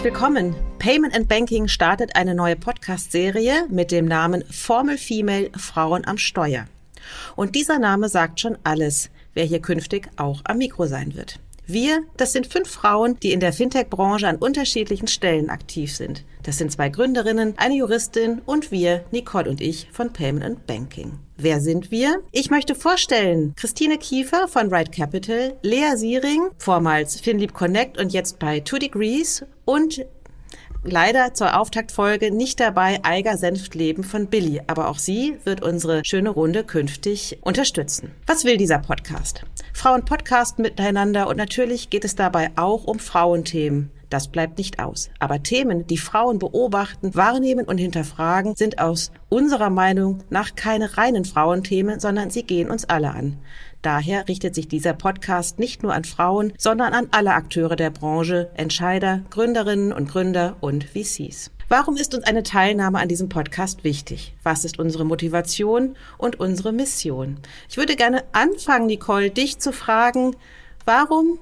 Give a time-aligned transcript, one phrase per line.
[0.00, 0.54] Herzlich willkommen.
[0.78, 6.64] Payment and Banking startet eine neue Podcast-Serie mit dem Namen Formel Female Frauen am Steuer.
[7.36, 11.38] Und dieser Name sagt schon alles, wer hier künftig auch am Mikro sein wird.
[11.72, 16.24] Wir, das sind fünf Frauen, die in der Fintech-Branche an unterschiedlichen Stellen aktiv sind.
[16.42, 21.18] Das sind zwei Gründerinnen, eine Juristin und wir, Nicole und ich von Payment and Banking.
[21.36, 22.22] Wer sind wir?
[22.32, 28.38] Ich möchte vorstellen Christine Kiefer von Right Capital, Lea Siering, vormals FinLeap Connect und jetzt
[28.38, 30.04] bei Two Degrees und
[30.82, 36.30] leider zur Auftaktfolge nicht dabei Eiger Senftleben von Billy, aber auch sie wird unsere schöne
[36.30, 38.12] Runde künftig unterstützen.
[38.26, 39.44] Was will dieser Podcast?
[39.72, 43.90] Frauen podcasten miteinander und natürlich geht es dabei auch um Frauenthemen.
[44.10, 45.08] Das bleibt nicht aus.
[45.20, 51.24] Aber Themen, die Frauen beobachten, wahrnehmen und hinterfragen, sind aus unserer Meinung nach keine reinen
[51.24, 53.38] Frauenthemen, sondern sie gehen uns alle an.
[53.82, 58.50] Daher richtet sich dieser Podcast nicht nur an Frauen, sondern an alle Akteure der Branche,
[58.54, 61.50] Entscheider, Gründerinnen und Gründer und VCs.
[61.68, 64.34] Warum ist uns eine Teilnahme an diesem Podcast wichtig?
[64.42, 67.38] Was ist unsere Motivation und unsere Mission?
[67.70, 70.36] Ich würde gerne anfangen, Nicole, dich zu fragen,
[70.84, 71.38] warum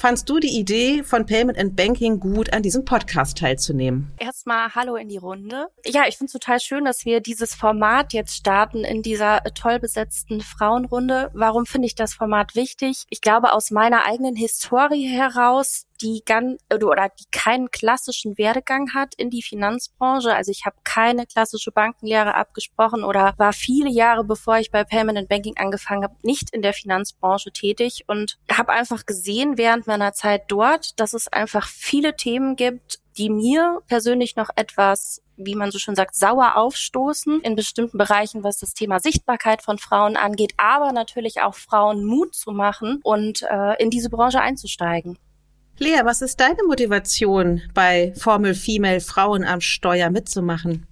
[0.00, 4.10] fandst du die Idee von Payment and Banking gut, an diesem Podcast teilzunehmen?
[4.18, 5.66] Erstmal Hallo in die Runde.
[5.84, 9.78] Ja, ich finde es total schön, dass wir dieses Format jetzt starten in dieser toll
[9.78, 11.30] besetzten Frauenrunde.
[11.34, 13.04] Warum finde ich das Format wichtig?
[13.10, 19.14] Ich glaube, aus meiner eigenen Historie heraus die ganz oder die keinen klassischen Werdegang hat
[19.16, 20.34] in die Finanzbranche.
[20.34, 25.18] Also ich habe keine klassische Bankenlehre abgesprochen oder war viele Jahre bevor ich bei Payment
[25.18, 30.12] and Banking angefangen habe, nicht in der Finanzbranche tätig und habe einfach gesehen während meiner
[30.12, 35.70] Zeit dort, dass es einfach viele Themen gibt, die mir persönlich noch etwas wie man
[35.70, 40.52] so schön sagt, sauer aufstoßen in bestimmten Bereichen, was das Thema Sichtbarkeit von Frauen angeht,
[40.56, 45.18] aber natürlich auch Frauen Mut zu machen und äh, in diese Branche einzusteigen.
[45.82, 50.86] Lea, was ist deine Motivation, bei Formel Female Frauen am Steuer mitzumachen?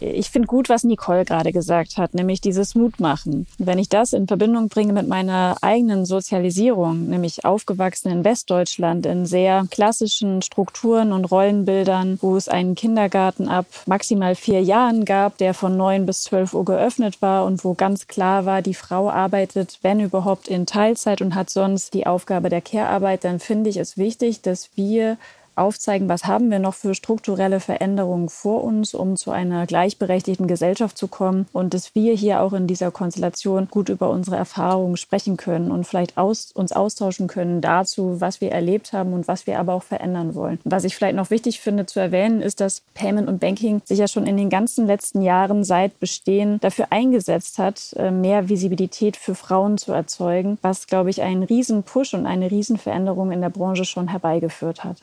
[0.00, 3.46] Ich finde gut, was Nicole gerade gesagt hat, nämlich dieses Mutmachen.
[3.58, 9.26] Wenn ich das in Verbindung bringe mit meiner eigenen Sozialisierung, nämlich aufgewachsen in Westdeutschland in
[9.26, 15.54] sehr klassischen Strukturen und Rollenbildern, wo es einen Kindergarten ab maximal vier Jahren gab, der
[15.54, 19.78] von neun bis zwölf Uhr geöffnet war und wo ganz klar war, die Frau arbeitet,
[19.82, 23.96] wenn überhaupt, in Teilzeit und hat sonst die Aufgabe der Care-Arbeit, dann finde ich es
[23.96, 25.16] wichtig, dass wir
[25.56, 30.96] aufzeigen, was haben wir noch für strukturelle Veränderungen vor uns, um zu einer gleichberechtigten Gesellschaft
[30.98, 35.36] zu kommen und dass wir hier auch in dieser Konstellation gut über unsere Erfahrungen sprechen
[35.36, 39.58] können und vielleicht aus, uns austauschen können dazu, was wir erlebt haben und was wir
[39.58, 40.58] aber auch verändern wollen.
[40.64, 44.08] Was ich vielleicht noch wichtig finde zu erwähnen, ist, dass Payment und Banking sich ja
[44.08, 49.34] schon in den ganzen letzten Jahren seit Bestehen dafür eingesetzt hat, äh, mehr Visibilität für
[49.34, 53.50] Frauen zu erzeugen, was, glaube ich, einen riesen Push und eine riesen Veränderung in der
[53.50, 54.98] Branche schon herbeigeführt hat.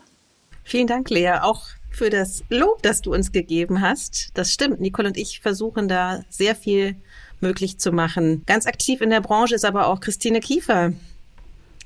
[0.64, 4.30] Vielen Dank, Lea, auch für das Lob, das du uns gegeben hast.
[4.34, 4.80] Das stimmt.
[4.80, 6.96] Nicole und ich versuchen da sehr viel
[7.40, 8.44] möglich zu machen.
[8.46, 10.94] Ganz aktiv in der Branche ist aber auch Christine Kiefer.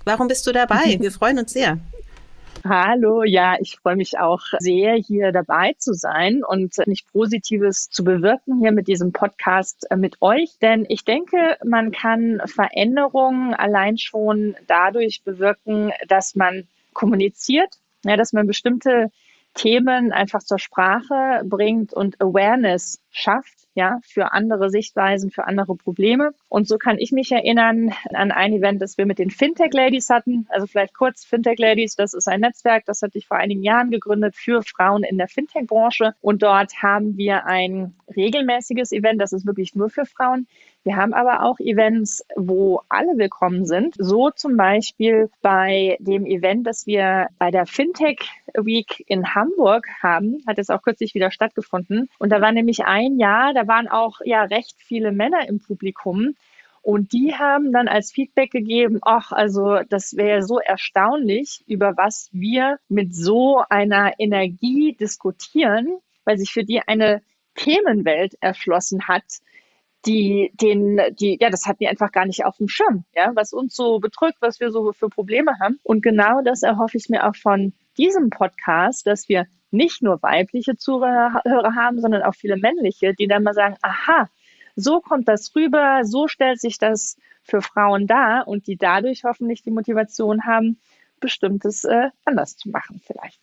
[0.06, 0.98] Warum bist du dabei?
[1.00, 1.80] Wir freuen uns sehr.
[2.64, 8.04] Hallo, ja, ich freue mich auch sehr, hier dabei zu sein und nicht Positives zu
[8.04, 10.58] bewirken hier mit diesem Podcast äh, mit euch.
[10.62, 18.34] Denn ich denke, man kann Veränderungen allein schon dadurch bewirken, dass man kommuniziert, ja, dass
[18.34, 19.12] man bestimmte
[19.54, 26.32] Themen einfach zur Sprache bringt und Awareness schafft ja, für andere Sichtweisen, für andere Probleme.
[26.50, 30.10] Und so kann ich mich erinnern an ein Event, das wir mit den Fintech Ladies
[30.10, 30.48] hatten.
[30.50, 33.92] Also vielleicht kurz Fintech Ladies, das ist ein Netzwerk, das hatte ich vor einigen Jahren
[33.92, 36.16] gegründet für Frauen in der Fintech-Branche.
[36.22, 40.48] Und dort haben wir ein regelmäßiges Event, das ist wirklich nur für Frauen.
[40.84, 43.96] Wir haben aber auch Events, wo alle willkommen sind.
[43.98, 48.20] So zum Beispiel bei dem Event, das wir bei der Fintech
[48.54, 52.10] Week in Hamburg haben, hat es auch kürzlich wieder stattgefunden.
[52.20, 56.36] Und da war nämlich ein Jahr, da waren auch ja recht viele Männer im Publikum.
[56.82, 62.30] Und die haben dann als Feedback gegeben, ach, also das wäre so erstaunlich, über was
[62.32, 67.22] wir mit so einer Energie diskutieren, weil sich für die eine
[67.58, 69.26] Themenwelt erschlossen hat,
[70.06, 73.52] die den, die, ja, das hatten die einfach gar nicht auf dem Schirm, ja, was
[73.52, 75.80] uns so bedrückt, was wir so für Probleme haben.
[75.84, 80.78] Und genau das erhoffe ich mir auch von diesem Podcast, dass wir nicht nur weibliche
[80.78, 84.30] Zuhörer haben, sondern auch viele männliche, die dann mal sagen, aha,
[84.76, 89.64] so kommt das rüber, so stellt sich das für Frauen dar und die dadurch hoffentlich
[89.64, 90.80] die Motivation haben,
[91.20, 93.40] bestimmtes äh, anders zu machen vielleicht.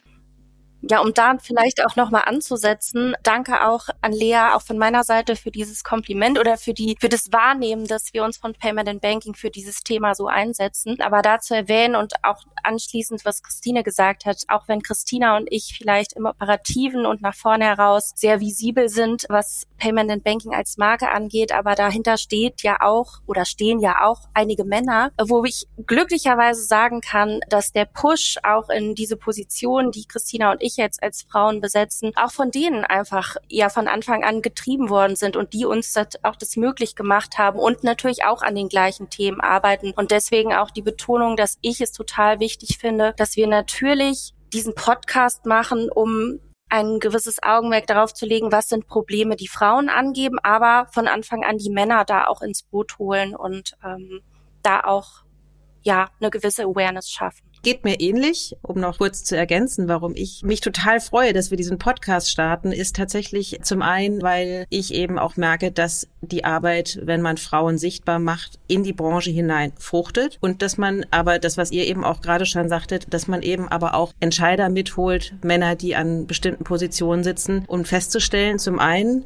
[0.91, 5.35] Ja, um da vielleicht auch nochmal anzusetzen, danke auch an Lea, auch von meiner Seite
[5.35, 9.01] für dieses Kompliment oder für die, für das Wahrnehmen, dass wir uns von Payment and
[9.01, 11.01] Banking für dieses Thema so einsetzen.
[11.01, 15.75] Aber dazu erwähnen und auch anschließend, was Christine gesagt hat, auch wenn Christina und ich
[15.79, 20.77] vielleicht im Operativen und nach vorne heraus sehr visibel sind, was Payment and Banking als
[20.77, 25.67] Marke angeht, aber dahinter steht ja auch oder stehen ja auch einige Männer, wo ich
[25.87, 31.03] glücklicherweise sagen kann, dass der Push auch in diese Position, die Christina und ich jetzt
[31.03, 35.53] als Frauen besetzen, auch von denen einfach ja von Anfang an getrieben worden sind und
[35.53, 39.41] die uns das auch das möglich gemacht haben und natürlich auch an den gleichen Themen
[39.41, 39.93] arbeiten.
[39.97, 44.75] Und deswegen auch die Betonung, dass ich es total wichtig finde, dass wir natürlich diesen
[44.75, 50.38] Podcast machen, um ein gewisses Augenmerk darauf zu legen, was sind Probleme, die Frauen angeben,
[50.43, 54.23] aber von Anfang an die Männer da auch ins Boot holen und ähm,
[54.62, 55.25] da auch
[55.82, 57.54] ja eine gewisse Awareness schaffen.
[57.64, 61.56] Geht mir ähnlich, um noch kurz zu ergänzen, warum ich mich total freue, dass wir
[61.56, 67.00] diesen Podcast starten, ist tatsächlich zum einen, weil ich eben auch merke, dass die Arbeit,
[67.02, 71.56] wenn man Frauen sichtbar macht, in die Branche hinein fruchtet und dass man aber das,
[71.56, 75.75] was ihr eben auch gerade schon sagtet, dass man eben aber auch Entscheider mitholt, Männer,
[75.75, 79.25] die an bestimmten Positionen sitzen, um festzustellen, zum einen,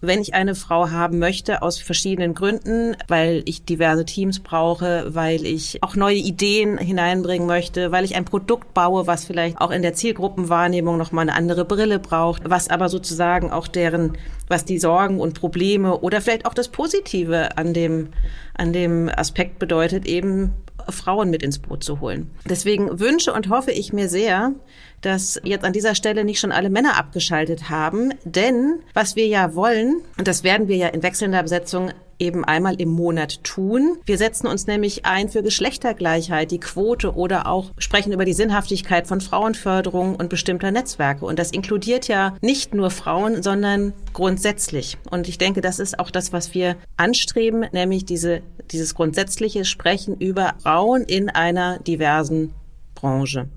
[0.00, 5.44] wenn ich eine Frau haben möchte, aus verschiedenen Gründen, weil ich diverse Teams brauche, weil
[5.44, 9.82] ich auch neue Ideen hineinbringen möchte, weil ich ein Produkt baue, was vielleicht auch in
[9.82, 14.16] der Zielgruppenwahrnehmung nochmal eine andere Brille braucht, was aber sozusagen auch deren,
[14.46, 18.10] was die Sorgen und Probleme oder vielleicht auch das Positive an dem,
[18.54, 20.52] an dem Aspekt bedeutet, eben
[20.88, 22.30] Frauen mit ins Boot zu holen.
[22.48, 24.52] Deswegen wünsche und hoffe ich mir sehr,
[25.00, 28.14] dass jetzt an dieser Stelle nicht schon alle Männer abgeschaltet haben.
[28.24, 32.80] Denn was wir ja wollen, und das werden wir ja in wechselnder Besetzung eben einmal
[32.80, 33.98] im Monat tun.
[34.04, 39.06] Wir setzen uns nämlich ein für Geschlechtergleichheit, die Quote oder auch sprechen über die Sinnhaftigkeit
[39.06, 41.24] von Frauenförderung und bestimmter Netzwerke.
[41.24, 44.98] Und das inkludiert ja nicht nur Frauen, sondern grundsätzlich.
[45.10, 50.16] Und ich denke, das ist auch das, was wir anstreben, nämlich diese, dieses grundsätzliche Sprechen
[50.16, 52.52] über Frauen in einer diversen
[52.94, 53.48] Branche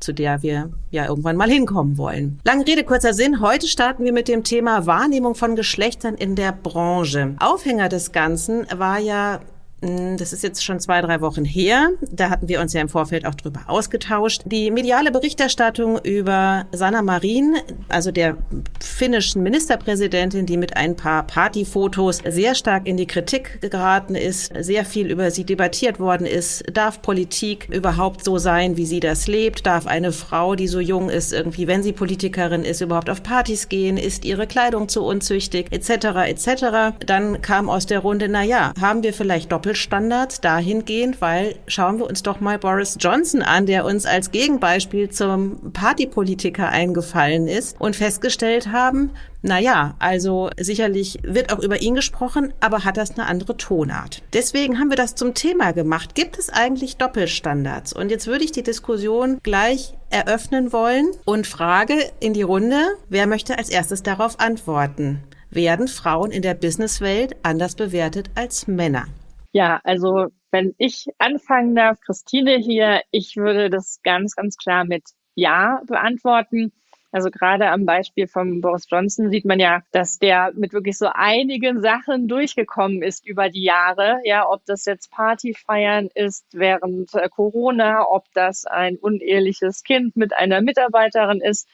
[0.00, 2.40] zu der wir ja irgendwann mal hinkommen wollen.
[2.44, 3.40] Lange Rede, kurzer Sinn.
[3.40, 7.36] Heute starten wir mit dem Thema Wahrnehmung von Geschlechtern in der Branche.
[7.38, 9.40] Aufhänger des Ganzen war ja
[9.82, 11.90] das ist jetzt schon zwei, drei Wochen her.
[12.12, 14.42] Da hatten wir uns ja im Vorfeld auch drüber ausgetauscht.
[14.44, 17.56] Die mediale Berichterstattung über Sanna Marin,
[17.88, 18.36] also der
[18.80, 24.84] finnischen Ministerpräsidentin, die mit ein paar Partyfotos sehr stark in die Kritik geraten ist, sehr
[24.84, 26.62] viel über sie debattiert worden ist.
[26.72, 29.66] Darf Politik überhaupt so sein, wie sie das lebt?
[29.66, 33.68] Darf eine Frau, die so jung ist, irgendwie, wenn sie Politikerin ist, überhaupt auf Partys
[33.68, 33.96] gehen?
[33.96, 35.66] Ist ihre Kleidung zu unzüchtig?
[35.72, 35.90] Etc.
[36.28, 36.94] etc.
[37.04, 41.98] Dann kam aus der Runde, na ja, haben wir vielleicht doppelt Doppelstandards dahingehend, weil schauen
[41.98, 47.80] wir uns doch mal Boris Johnson an, der uns als Gegenbeispiel zum Partypolitiker eingefallen ist
[47.80, 53.12] und festgestellt haben, na ja, also sicherlich wird auch über ihn gesprochen, aber hat das
[53.12, 54.22] eine andere Tonart.
[54.34, 56.14] Deswegen haben wir das zum Thema gemacht.
[56.14, 57.94] Gibt es eigentlich Doppelstandards?
[57.94, 62.78] Und jetzt würde ich die Diskussion gleich eröffnen wollen und frage in die Runde,
[63.08, 65.22] wer möchte als erstes darauf antworten?
[65.50, 69.06] Werden Frauen in der Businesswelt anders bewertet als Männer?
[69.52, 75.04] Ja, also wenn ich anfangen darf, Christine hier, ich würde das ganz, ganz klar mit
[75.34, 76.72] Ja beantworten.
[77.10, 81.08] Also gerade am Beispiel von Boris Johnson sieht man ja, dass der mit wirklich so
[81.12, 84.20] einigen Sachen durchgekommen ist über die Jahre.
[84.24, 90.32] Ja, ob das jetzt Partyfeiern ist während äh, Corona, ob das ein uneheliches Kind mit
[90.34, 91.68] einer Mitarbeiterin ist.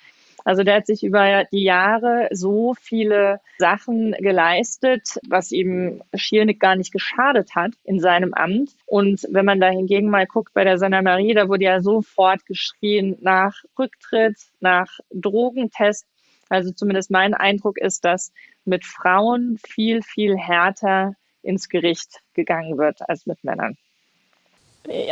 [0.44, 6.76] Also der hat sich über die Jahre so viele Sachen geleistet, was ihm schier gar
[6.76, 8.70] nicht geschadet hat in seinem Amt.
[8.86, 12.46] Und wenn man da hingegen mal guckt bei der Sanna Marie, da wurde ja sofort
[12.46, 16.06] geschrien nach Rücktritt, nach Drogentest.
[16.48, 18.32] Also zumindest mein Eindruck ist, dass
[18.64, 23.76] mit Frauen viel, viel härter ins Gericht gegangen wird als mit Männern.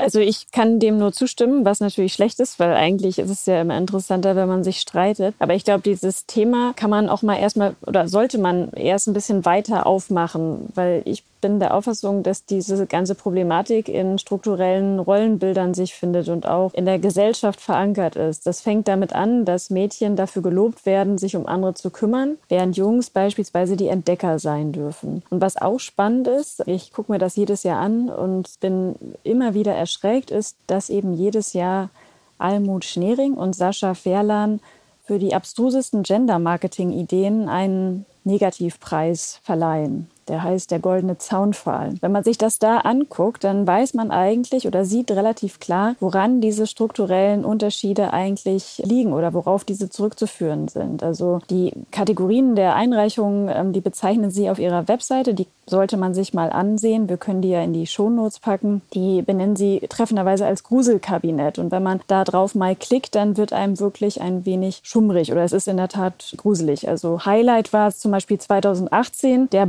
[0.00, 3.60] Also ich kann dem nur zustimmen, was natürlich schlecht ist, weil eigentlich ist es ja
[3.60, 5.34] immer interessanter, wenn man sich streitet.
[5.38, 9.14] Aber ich glaube, dieses Thema kann man auch mal erstmal oder sollte man erst ein
[9.14, 15.74] bisschen weiter aufmachen, weil ich bin der Auffassung, dass diese ganze Problematik in strukturellen Rollenbildern
[15.74, 18.46] sich findet und auch in der Gesellschaft verankert ist.
[18.46, 22.76] Das fängt damit an, dass Mädchen dafür gelobt werden, sich um andere zu kümmern, während
[22.76, 25.22] Jungs beispielsweise die Entdecker sein dürfen.
[25.30, 29.54] Und was auch spannend ist, ich gucke mir das jedes Jahr an und bin immer
[29.54, 31.90] wieder erschreckt, ist, dass eben jedes Jahr
[32.38, 34.60] Almut Schnering und Sascha Verlan
[35.04, 40.10] für die abstrusesten Gender-Marketing-Ideen einen Negativpreis verleihen.
[40.28, 41.94] Der heißt der goldene Zaunpfahl.
[42.00, 46.40] Wenn man sich das da anguckt, dann weiß man eigentlich oder sieht relativ klar, woran
[46.40, 51.02] diese strukturellen Unterschiede eigentlich liegen oder worauf diese zurückzuführen sind.
[51.02, 55.34] Also die Kategorien der Einreichungen, ähm, die bezeichnen Sie auf Ihrer Webseite.
[55.34, 57.08] Die sollte man sich mal ansehen.
[57.08, 58.82] Wir können die ja in die Shownotes packen.
[58.94, 61.58] Die benennen sie treffenderweise als Gruselkabinett.
[61.58, 65.42] Und wenn man da drauf mal klickt, dann wird einem wirklich ein wenig schummrig oder
[65.42, 66.88] es ist in der Tat gruselig.
[66.88, 69.66] Also Highlight war es zum Beispiel 2018, der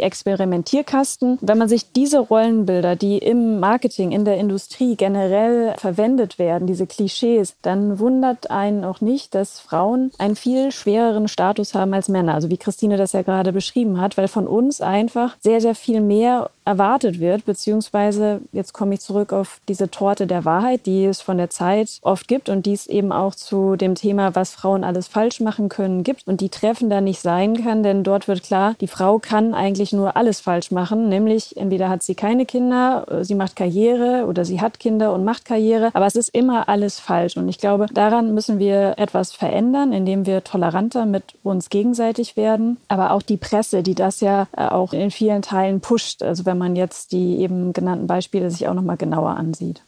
[0.00, 1.38] Barbie-Experimentierkasten.
[1.40, 6.86] Wenn man sich diese Rollenbilder, die im Marketing, in der Industrie generell verwendet werden, diese
[6.86, 12.34] Klischees, dann wundert einen auch nicht, dass Frauen einen viel schwereren Status haben als Männer.
[12.34, 16.00] Also wie Christine das ja gerade beschrieben hat, weil von uns einfach sehr, sehr viel
[16.00, 21.20] mehr erwartet wird, beziehungsweise jetzt komme ich zurück auf diese Torte der Wahrheit, die es
[21.20, 24.84] von der Zeit oft gibt und die es eben auch zu dem Thema, was Frauen
[24.84, 28.74] alles falsch machen können, gibt und die treffender nicht sein kann, denn dort wird klar,
[28.80, 33.34] die Frau kann eigentlich nur alles falsch machen, nämlich entweder hat sie keine Kinder, sie
[33.34, 37.36] macht Karriere oder sie hat Kinder und macht Karriere, aber es ist immer alles falsch.
[37.36, 42.78] Und ich glaube, daran müssen wir etwas verändern, indem wir toleranter mit uns gegenseitig werden,
[42.88, 46.58] aber auch die Presse, die das ja äh, auch in vielen Teilen pusht, also wenn
[46.58, 49.82] man jetzt die eben genannten Beispiele sich auch noch mal genauer ansieht.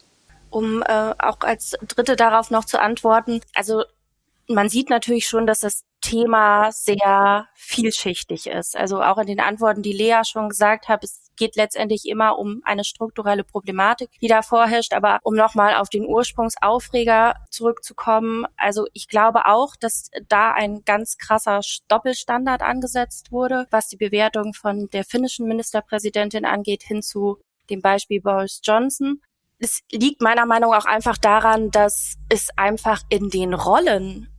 [0.50, 3.85] Um äh, auch als Dritte darauf noch zu antworten, also
[4.49, 8.76] man sieht natürlich schon, dass das Thema sehr vielschichtig ist.
[8.76, 12.61] Also auch in den Antworten, die Lea schon gesagt hat, es geht letztendlich immer um
[12.64, 14.92] eine strukturelle Problematik, die da vorherrscht.
[14.92, 21.16] Aber um nochmal auf den Ursprungsaufreger zurückzukommen, also ich glaube auch, dass da ein ganz
[21.16, 27.38] krasser Doppelstandard angesetzt wurde, was die Bewertung von der finnischen Ministerpräsidentin angeht, hin zu
[27.71, 29.23] dem Beispiel Boris Johnson.
[29.59, 34.31] Es liegt meiner Meinung auch einfach daran, dass es einfach in den Rollen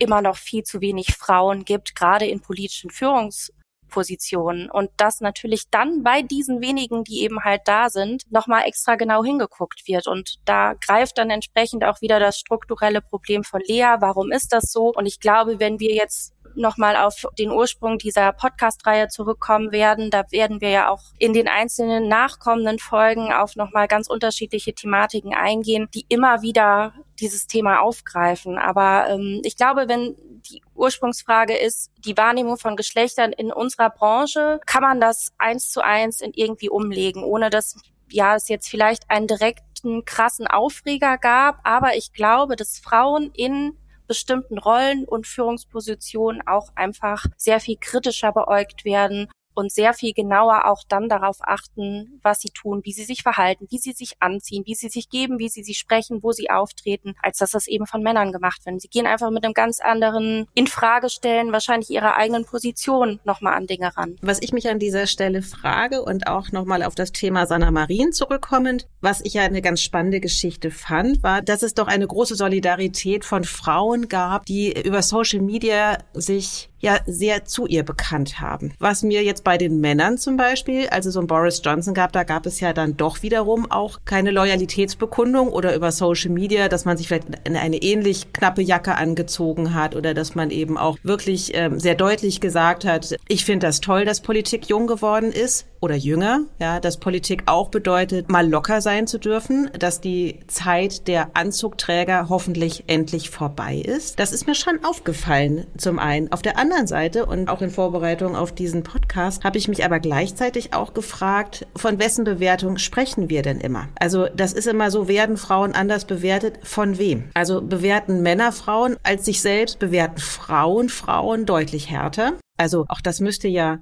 [0.00, 4.70] immer noch viel zu wenig Frauen gibt, gerade in politischen Führungspositionen.
[4.70, 9.22] Und dass natürlich dann bei diesen wenigen, die eben halt da sind, nochmal extra genau
[9.22, 10.08] hingeguckt wird.
[10.08, 13.96] Und da greift dann entsprechend auch wieder das strukturelle Problem von Lea.
[14.00, 14.92] Warum ist das so?
[14.92, 20.10] Und ich glaube, wenn wir jetzt nochmal auf den Ursprung dieser Podcast-Reihe zurückkommen werden.
[20.10, 25.34] Da werden wir ja auch in den einzelnen nachkommenden Folgen auf nochmal ganz unterschiedliche Thematiken
[25.34, 28.58] eingehen, die immer wieder dieses Thema aufgreifen.
[28.58, 30.16] Aber ähm, ich glaube, wenn
[30.50, 35.82] die Ursprungsfrage ist, die Wahrnehmung von Geschlechtern in unserer Branche, kann man das eins zu
[35.82, 37.76] eins in irgendwie umlegen, ohne dass
[38.10, 41.60] ja es jetzt vielleicht einen direkten krassen Aufreger gab.
[41.64, 43.76] Aber ich glaube, dass Frauen in
[44.10, 49.28] bestimmten Rollen und Führungspositionen auch einfach sehr viel kritischer beäugt werden
[49.60, 53.66] und sehr viel genauer auch dann darauf achten, was sie tun, wie sie sich verhalten,
[53.70, 57.14] wie sie sich anziehen, wie sie sich geben, wie sie sich sprechen, wo sie auftreten,
[57.22, 58.80] als dass das eben von Männern gemacht wird.
[58.80, 63.96] Sie gehen einfach mit einem ganz anderen Infragestellen, wahrscheinlich ihrer eigenen Position nochmal an Dinge
[63.96, 64.16] ran.
[64.22, 68.12] Was ich mich an dieser Stelle frage und auch nochmal auf das Thema Sanna Marin
[68.12, 72.34] zurückkommend, was ich ja eine ganz spannende Geschichte fand, war, dass es doch eine große
[72.34, 78.72] Solidarität von Frauen gab, die über Social Media sich ja sehr zu ihr bekannt haben.
[78.78, 82.24] Was mir jetzt bei den Männern zum Beispiel, also so ein Boris Johnson gab, da
[82.24, 86.96] gab es ja dann doch wiederum auch keine Loyalitätsbekundung oder über Social Media, dass man
[86.96, 91.78] sich vielleicht eine ähnlich knappe Jacke angezogen hat oder dass man eben auch wirklich ähm,
[91.78, 96.42] sehr deutlich gesagt hat, ich finde das toll, dass Politik jung geworden ist oder jünger,
[96.58, 102.28] ja, dass Politik auch bedeutet, mal locker sein zu dürfen, dass die Zeit der Anzugträger
[102.28, 104.18] hoffentlich endlich vorbei ist.
[104.18, 106.30] Das ist mir schon aufgefallen, zum einen.
[106.32, 110.00] Auf der anderen Seite und auch in Vorbereitung auf diesen Podcast habe ich mich aber
[110.00, 113.88] gleichzeitig auch gefragt, von wessen Bewertung sprechen wir denn immer?
[113.98, 116.58] Also das ist immer so, werden Frauen anders bewertet?
[116.62, 117.30] Von wem?
[117.34, 122.34] Also bewerten Männer Frauen als sich selbst, bewerten Frauen Frauen deutlich härter.
[122.58, 123.78] Also auch das müsste ja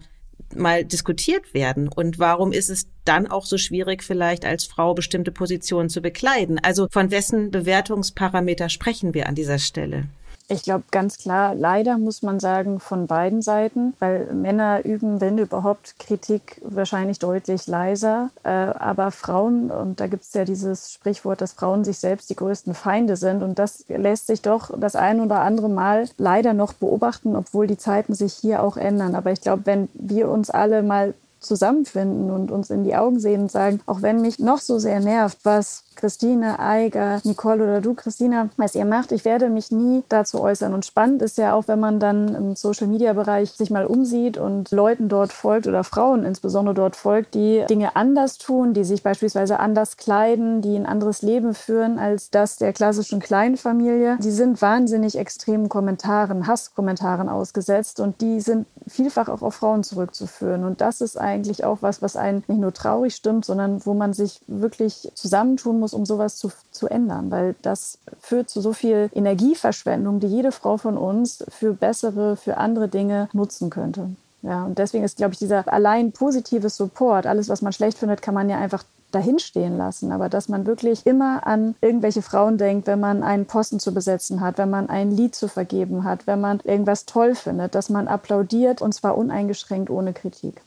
[0.54, 1.88] mal diskutiert werden.
[1.88, 6.58] Und warum ist es dann auch so schwierig, vielleicht als Frau bestimmte Positionen zu bekleiden?
[6.58, 10.08] Also von wessen Bewertungsparameter sprechen wir an dieser Stelle?
[10.50, 15.36] Ich glaube ganz klar, leider muss man sagen, von beiden Seiten, weil Männer üben, wenn
[15.36, 18.30] überhaupt, Kritik wahrscheinlich deutlich leiser.
[18.44, 22.36] Äh, aber Frauen, und da gibt es ja dieses Sprichwort, dass Frauen sich selbst die
[22.36, 23.42] größten Feinde sind.
[23.42, 27.76] Und das lässt sich doch das ein oder andere Mal leider noch beobachten, obwohl die
[27.76, 29.14] Zeiten sich hier auch ändern.
[29.14, 33.42] Aber ich glaube, wenn wir uns alle mal zusammenfinden und uns in die Augen sehen
[33.42, 37.94] und sagen, auch wenn mich noch so sehr nervt, was Christine, Eiger, Nicole oder du,
[37.94, 39.12] Christina, was ihr macht.
[39.12, 40.72] Ich werde mich nie dazu äußern.
[40.72, 45.08] Und spannend ist ja auch, wenn man dann im Social-Media-Bereich sich mal umsieht und Leuten
[45.08, 49.96] dort folgt oder Frauen insbesondere dort folgt, die Dinge anders tun, die sich beispielsweise anders
[49.96, 54.18] kleiden, die ein anderes Leben führen als das der klassischen Kleinfamilie.
[54.22, 60.64] Die sind wahnsinnig extremen Kommentaren, Hasskommentaren ausgesetzt und die sind vielfach auch auf Frauen zurückzuführen.
[60.64, 64.12] Und das ist eigentlich auch was, was einen nicht nur traurig stimmt, sondern wo man
[64.12, 67.30] sich wirklich zusammentun muss, um sowas zu, zu ändern.
[67.30, 72.56] Weil das führt zu so viel Energieverschwendung, die jede Frau von uns für bessere, für
[72.56, 74.10] andere Dinge nutzen könnte.
[74.42, 78.22] Ja, und deswegen ist, glaube ich, dieser allein positive Support, alles, was man schlecht findet,
[78.22, 80.12] kann man ja einfach dahinstehen lassen.
[80.12, 84.40] Aber dass man wirklich immer an irgendwelche Frauen denkt, wenn man einen Posten zu besetzen
[84.40, 88.06] hat, wenn man ein Lied zu vergeben hat, wenn man irgendwas toll findet, dass man
[88.06, 90.60] applaudiert und zwar uneingeschränkt ohne Kritik.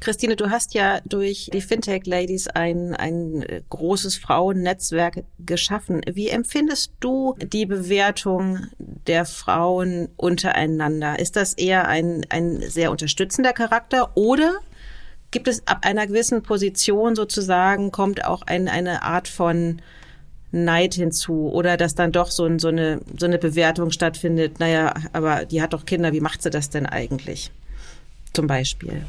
[0.00, 6.00] Christine, du hast ja durch die Fintech Ladies ein, ein großes Frauennetzwerk geschaffen.
[6.10, 11.18] Wie empfindest du die Bewertung der Frauen untereinander?
[11.18, 14.60] Ist das eher ein, ein sehr unterstützender Charakter oder
[15.30, 19.82] gibt es ab einer gewissen Position sozusagen, kommt auch ein, eine Art von
[20.52, 24.94] Neid hinzu oder dass dann doch so, ein, so, eine, so eine Bewertung stattfindet, naja,
[25.12, 27.50] aber die hat doch Kinder, wie macht sie das denn eigentlich?
[28.32, 29.04] Zum Beispiel.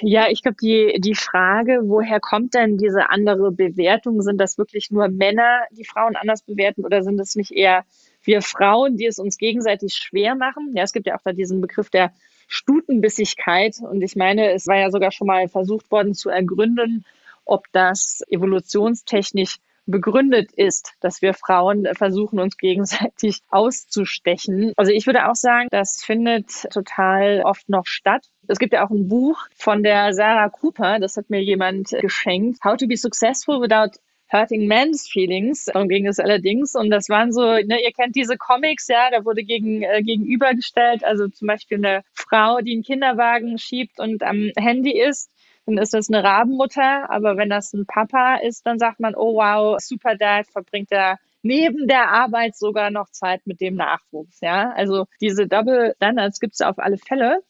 [0.00, 4.22] Ja, ich glaube, die, die Frage, woher kommt denn diese andere Bewertung?
[4.22, 7.84] Sind das wirklich nur Männer, die Frauen anders bewerten oder sind es nicht eher
[8.22, 10.72] wir Frauen, die es uns gegenseitig schwer machen?
[10.76, 12.12] Ja, es gibt ja auch da diesen Begriff der
[12.46, 17.04] Stutenbissigkeit und ich meine, es war ja sogar schon mal versucht worden zu ergründen,
[17.44, 24.72] ob das evolutionstechnisch begründet ist, dass wir Frauen versuchen, uns gegenseitig auszustechen.
[24.76, 28.26] Also ich würde auch sagen, das findet total oft noch statt.
[28.48, 32.58] Es gibt ja auch ein Buch von der Sarah Cooper, das hat mir jemand geschenkt.
[32.64, 33.98] How to be successful without
[34.32, 35.66] Hurting Men's Feelings.
[35.66, 36.74] Darum ging es allerdings.
[36.74, 41.04] Und das waren so, ne, ihr kennt diese Comics, ja, da wurde gegen, äh, gegenübergestellt.
[41.04, 45.30] Also zum Beispiel eine Frau, die einen Kinderwagen schiebt und am Handy ist
[45.66, 47.10] dann ist das eine Rabenmutter.
[47.10, 51.18] Aber wenn das ein Papa ist, dann sagt man, oh wow, super Dad, verbringt er
[51.42, 54.40] neben der Arbeit sogar noch Zeit mit dem Nachwuchs.
[54.40, 57.42] Ja, also diese Double Standards gibt es auf alle Fälle.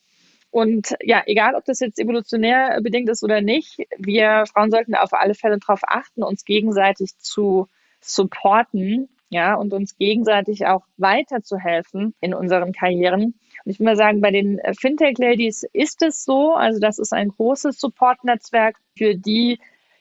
[0.50, 5.14] Und ja, egal ob das jetzt evolutionär bedingt ist oder nicht, wir Frauen sollten auf
[5.14, 7.68] alle Fälle darauf achten, uns gegenseitig zu
[8.00, 13.34] supporten, ja, und uns gegenseitig auch weiterzuhelfen in unseren Karrieren.
[13.64, 16.54] Und ich will mal sagen, bei den äh, Fintech-Ladies ist es so.
[16.54, 19.58] Also das ist ein großes Support-Netzwerk für die,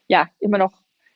[0.08, 0.74] ja, immer noch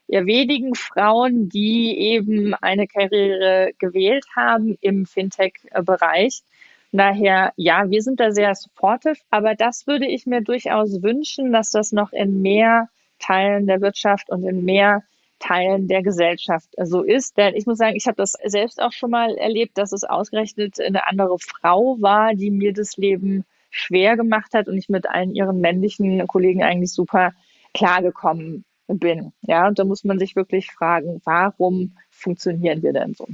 [0.08, 6.44] eher wenigen Frauen, die eben eine Karriere gewählt haben im Fintech-Bereich.
[6.92, 11.72] Daher, ja, wir sind da sehr supportive, aber das würde ich mir durchaus wünschen, dass
[11.72, 15.04] das noch in mehr Teilen der Wirtschaft und in mehr
[15.40, 17.38] Teilen der Gesellschaft so ist.
[17.38, 20.80] Denn ich muss sagen, ich habe das selbst auch schon mal erlebt, dass es ausgerechnet
[20.80, 25.36] eine andere Frau war, die mir das Leben schwer gemacht hat und ich mit allen
[25.36, 27.34] ihren männlichen Kollegen eigentlich super
[27.74, 29.34] klargekommen bin.
[29.42, 33.28] Ja, und da muss man sich wirklich fragen, warum funktionieren wir denn so?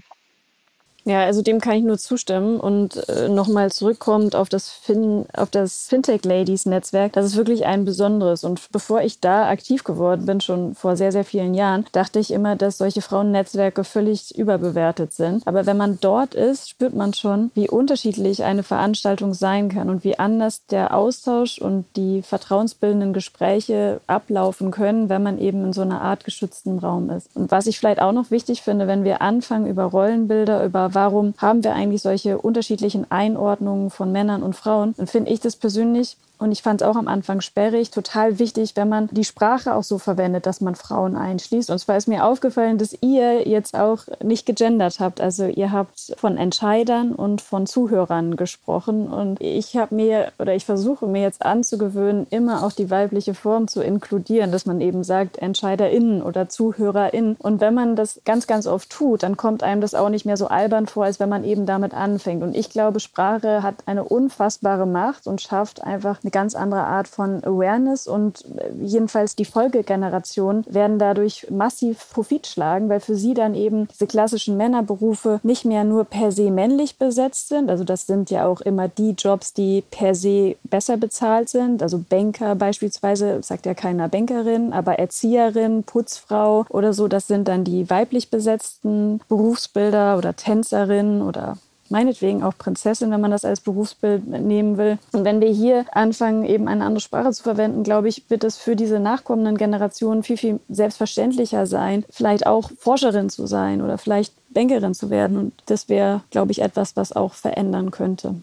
[1.03, 5.49] Ja, also dem kann ich nur zustimmen und äh, nochmal zurückkommt auf das, fin auf
[5.49, 7.13] das Fintech Ladies Netzwerk.
[7.13, 8.43] Das ist wirklich ein besonderes.
[8.43, 12.29] Und bevor ich da aktiv geworden bin, schon vor sehr, sehr vielen Jahren, dachte ich
[12.31, 15.47] immer, dass solche Frauennetzwerke völlig überbewertet sind.
[15.47, 20.03] Aber wenn man dort ist, spürt man schon, wie unterschiedlich eine Veranstaltung sein kann und
[20.03, 25.81] wie anders der Austausch und die vertrauensbildenden Gespräche ablaufen können, wenn man eben in so
[25.81, 27.27] einer Art geschützten Raum ist.
[27.35, 31.33] Und was ich vielleicht auch noch wichtig finde, wenn wir anfangen, über Rollenbilder, über warum
[31.37, 36.17] haben wir eigentlich solche unterschiedlichen Einordnungen von Männern und Frauen, dann finde ich das persönlich
[36.41, 39.83] und ich fand es auch am Anfang sperrig, total wichtig, wenn man die Sprache auch
[39.83, 41.69] so verwendet, dass man Frauen einschließt.
[41.69, 45.21] Und zwar ist mir aufgefallen, dass ihr jetzt auch nicht gegendert habt.
[45.21, 49.07] Also ihr habt von Entscheidern und von Zuhörern gesprochen.
[49.07, 53.67] Und ich habe mir oder ich versuche mir jetzt anzugewöhnen, immer auch die weibliche Form
[53.67, 57.35] zu inkludieren, dass man eben sagt EntscheiderInnen oder ZuhörerInnen.
[57.37, 60.37] Und wenn man das ganz, ganz oft tut, dann kommt einem das auch nicht mehr
[60.37, 62.41] so albern vor, als wenn man eben damit anfängt.
[62.41, 67.07] Und ich glaube, Sprache hat eine unfassbare Macht und schafft einfach eine ganz andere Art
[67.07, 73.33] von Awareness und äh, jedenfalls die Folgegeneration werden dadurch massiv Profit schlagen, weil für sie
[73.33, 77.69] dann eben diese klassischen Männerberufe nicht mehr nur per se männlich besetzt sind.
[77.69, 81.83] Also das sind ja auch immer die Jobs, die per se besser bezahlt sind.
[81.83, 87.63] Also Banker beispielsweise, sagt ja keiner Bankerin, aber Erzieherin, Putzfrau oder so, das sind dann
[87.63, 91.57] die weiblich besetzten Berufsbilder oder Tänzerin oder
[91.91, 94.97] meinetwegen auch Prinzessin, wenn man das als Berufsbild nehmen will.
[95.11, 98.57] Und wenn wir hier anfangen, eben eine andere Sprache zu verwenden, glaube ich, wird es
[98.57, 104.33] für diese nachkommenden Generationen viel, viel selbstverständlicher sein, vielleicht auch Forscherin zu sein oder vielleicht
[104.49, 105.37] Bankerin zu werden.
[105.37, 108.35] Und das wäre, glaube ich, etwas, was auch verändern könnte.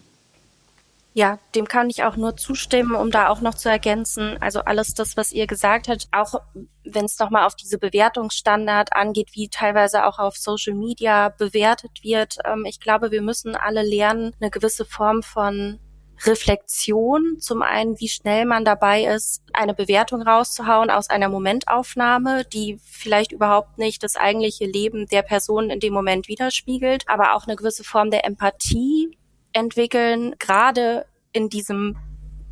[1.13, 4.37] Ja, dem kann ich auch nur zustimmen, um da auch noch zu ergänzen.
[4.41, 6.35] Also alles das, was ihr gesagt habt, auch
[6.83, 12.37] wenn es nochmal auf diese Bewertungsstandard angeht, wie teilweise auch auf Social Media bewertet wird.
[12.45, 15.79] Ähm, ich glaube, wir müssen alle lernen, eine gewisse Form von
[16.25, 17.37] Reflexion.
[17.39, 23.31] Zum einen, wie schnell man dabei ist, eine Bewertung rauszuhauen aus einer Momentaufnahme, die vielleicht
[23.31, 27.83] überhaupt nicht das eigentliche Leben der Person in dem Moment widerspiegelt, aber auch eine gewisse
[27.83, 29.17] Form der Empathie
[29.53, 31.97] entwickeln, gerade in diesem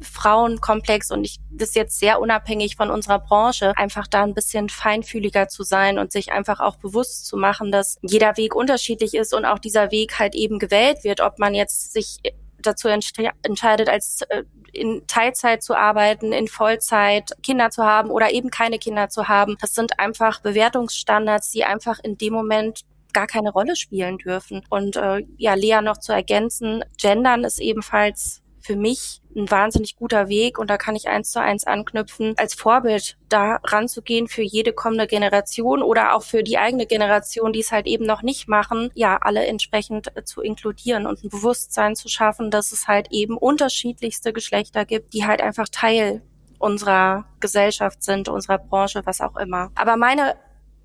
[0.02, 5.48] Frauenkomplex und ich das jetzt sehr unabhängig von unserer Branche, einfach da ein bisschen feinfühliger
[5.48, 9.46] zu sein und sich einfach auch bewusst zu machen, dass jeder Weg unterschiedlich ist und
[9.46, 12.20] auch dieser Weg halt eben gewählt wird, ob man jetzt sich
[12.60, 18.52] dazu entscheidet, als äh, in Teilzeit zu arbeiten, in Vollzeit Kinder zu haben oder eben
[18.52, 19.58] keine Kinder zu haben.
[19.60, 22.82] Das sind einfach Bewertungsstandards, die einfach in dem Moment
[23.18, 24.62] gar keine Rolle spielen dürfen.
[24.70, 30.30] Und äh, ja, Lea noch zu ergänzen, Gendern ist ebenfalls für mich ein wahnsinnig guter
[30.30, 34.72] Weg und da kann ich eins zu eins anknüpfen, als Vorbild da ranzugehen für jede
[34.72, 38.92] kommende Generation oder auch für die eigene Generation, die es halt eben noch nicht machen,
[38.94, 43.36] ja, alle entsprechend äh, zu inkludieren und ein Bewusstsein zu schaffen, dass es halt eben
[43.36, 46.22] unterschiedlichste Geschlechter gibt, die halt einfach Teil
[46.60, 49.72] unserer Gesellschaft sind, unserer Branche, was auch immer.
[49.76, 50.36] Aber meine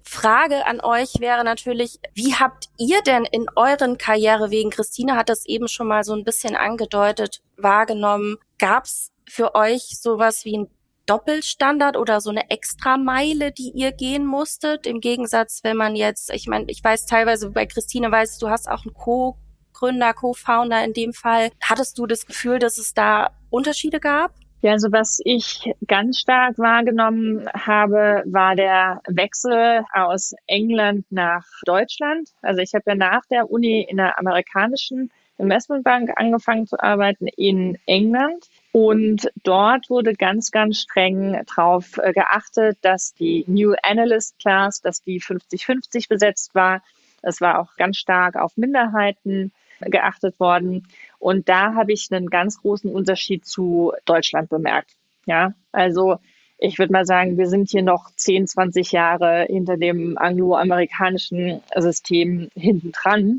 [0.05, 5.47] Frage an euch wäre natürlich, wie habt ihr denn in euren Karrierewegen, Christine hat das
[5.47, 10.71] eben schon mal so ein bisschen angedeutet, wahrgenommen, gab es für euch sowas wie ein
[11.07, 14.87] Doppelstandard oder so eine Extrameile, die ihr gehen musstet?
[14.87, 18.69] Im Gegensatz, wenn man jetzt, ich meine, ich weiß teilweise bei Christine weiß, du hast
[18.69, 21.51] auch einen Co-Gründer, Co-Founder in dem Fall.
[21.61, 24.35] Hattest du das Gefühl, dass es da Unterschiede gab?
[24.63, 32.29] Ja, also was ich ganz stark wahrgenommen habe, war der Wechsel aus England nach Deutschland.
[32.43, 37.77] Also ich habe ja nach der Uni in der amerikanischen Investmentbank angefangen zu arbeiten in
[37.87, 38.47] England.
[38.71, 45.03] Und dort wurde ganz, ganz streng darauf äh, geachtet, dass die New Analyst Class, dass
[45.03, 46.83] die 50-50 besetzt war.
[47.23, 50.87] Es war auch ganz stark auf Minderheiten geachtet worden.
[51.23, 54.91] Und da habe ich einen ganz großen Unterschied zu Deutschland bemerkt.
[55.25, 56.17] Ja, also
[56.59, 62.49] ich würde mal sagen, wir sind hier noch 10, 20 Jahre hinter dem angloamerikanischen System
[62.57, 63.39] hinten dran.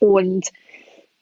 [0.00, 0.48] Und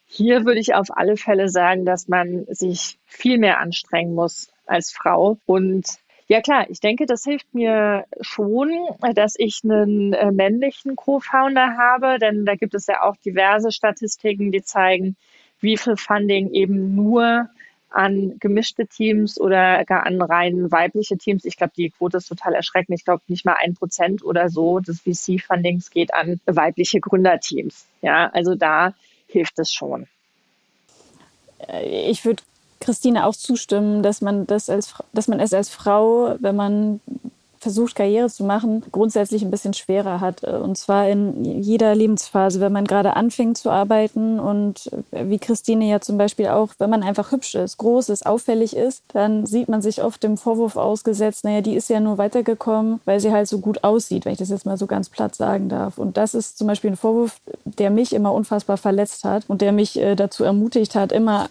[0.07, 4.91] hier würde ich auf alle Fälle sagen, dass man sich viel mehr anstrengen muss als
[4.91, 5.37] Frau.
[5.45, 8.71] Und ja klar, ich denke, das hilft mir schon,
[9.15, 14.51] dass ich einen äh, männlichen Co-Founder habe, denn da gibt es ja auch diverse Statistiken,
[14.51, 15.17] die zeigen,
[15.61, 17.49] wie viel Funding eben nur
[17.90, 21.44] an gemischte Teams oder gar an rein weibliche Teams.
[21.44, 22.99] Ich glaube, die Quote ist total erschreckend.
[22.99, 27.87] Ich glaube, nicht mal ein Prozent oder so des VC-Fundings geht an weibliche Gründerteams.
[28.03, 28.94] Ja, also da
[29.27, 30.07] hilft es schon.
[31.83, 32.42] Ich würde
[32.81, 37.01] Christine auch zustimmen, dass man das als, dass man es als Frau, wenn man
[37.61, 40.42] versucht, Karriere zu machen, grundsätzlich ein bisschen schwerer hat.
[40.42, 45.38] Äh, und zwar in jeder Lebensphase, wenn man gerade anfängt zu arbeiten und äh, wie
[45.38, 49.47] Christine ja zum Beispiel auch, wenn man einfach hübsch ist, groß ist, auffällig ist, dann
[49.47, 53.33] sieht man sich oft dem Vorwurf ausgesetzt, naja, die ist ja nur weitergekommen, weil sie
[53.33, 55.99] halt so gut aussieht, wenn ich das jetzt mal so ganz platt sagen darf.
[55.99, 59.73] Und das ist zum Beispiel ein Vorwurf, der mich immer unfassbar verletzt hat und der
[59.73, 61.49] mich äh, dazu ermutigt hat, immer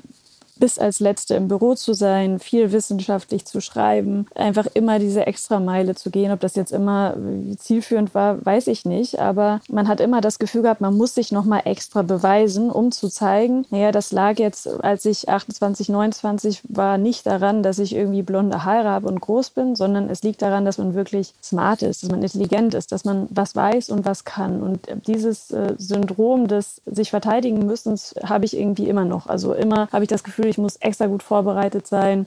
[0.59, 5.95] bis als Letzte im Büro zu sein, viel wissenschaftlich zu schreiben, einfach immer diese Extrameile
[5.95, 6.31] zu gehen.
[6.31, 7.15] Ob das jetzt immer
[7.57, 9.19] zielführend war, weiß ich nicht.
[9.19, 13.09] Aber man hat immer das Gefühl gehabt, man muss sich nochmal extra beweisen, um zu
[13.09, 18.21] zeigen, naja, das lag jetzt, als ich 28, 29 war, nicht daran, dass ich irgendwie
[18.21, 22.03] blonde Haare habe und groß bin, sondern es liegt daran, dass man wirklich smart ist,
[22.03, 24.61] dass man intelligent ist, dass man was weiß und was kann.
[24.61, 29.27] Und dieses äh, Syndrom des sich verteidigen müssen habe ich irgendwie immer noch.
[29.27, 32.25] Also immer habe ich das Gefühl, ich muss extra gut vorbereitet sein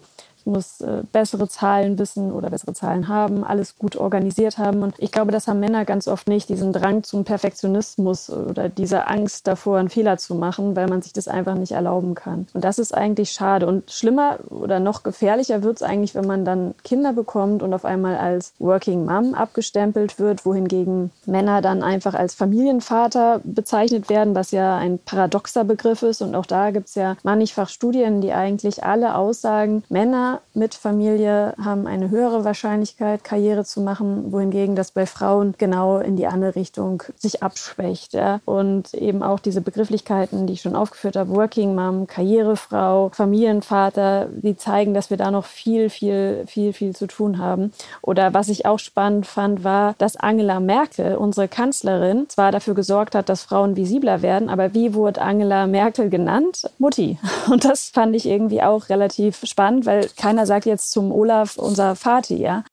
[0.50, 4.82] muss äh, bessere Zahlen wissen oder bessere Zahlen haben, alles gut organisiert haben.
[4.82, 9.06] Und ich glaube, das haben Männer ganz oft nicht, diesen Drang zum Perfektionismus oder diese
[9.06, 12.46] Angst davor, einen Fehler zu machen, weil man sich das einfach nicht erlauben kann.
[12.52, 13.66] Und das ist eigentlich schade.
[13.66, 17.84] Und schlimmer oder noch gefährlicher wird es eigentlich, wenn man dann Kinder bekommt und auf
[17.84, 24.50] einmal als Working Mom abgestempelt wird, wohingegen Männer dann einfach als Familienvater bezeichnet werden, was
[24.50, 26.22] ja ein paradoxer Begriff ist.
[26.22, 31.54] Und auch da gibt es ja mannigfach Studien, die eigentlich alle aussagen, Männer Mit Familie
[31.62, 36.56] haben eine höhere Wahrscheinlichkeit, Karriere zu machen, wohingegen das bei Frauen genau in die andere
[36.56, 38.14] Richtung sich abschwächt.
[38.14, 38.40] Ja?
[38.44, 44.56] Und eben auch diese Begrifflichkeiten, die ich schon aufgeführt habe, Working Mom, Karrierefrau, Familienvater, die
[44.56, 47.72] zeigen, dass wir da noch viel, viel, viel, viel zu tun haben.
[48.02, 53.14] Oder was ich auch spannend fand, war, dass Angela Merkel, unsere Kanzlerin, zwar dafür gesorgt
[53.14, 56.68] hat, dass Frauen visibler werden, aber wie wurde Angela Merkel genannt?
[56.78, 57.18] Mutti.
[57.50, 61.96] Und das fand ich irgendwie auch relativ spannend, weil keiner sagt jetzt zum Olaf unser
[61.96, 62.64] Vati, ja.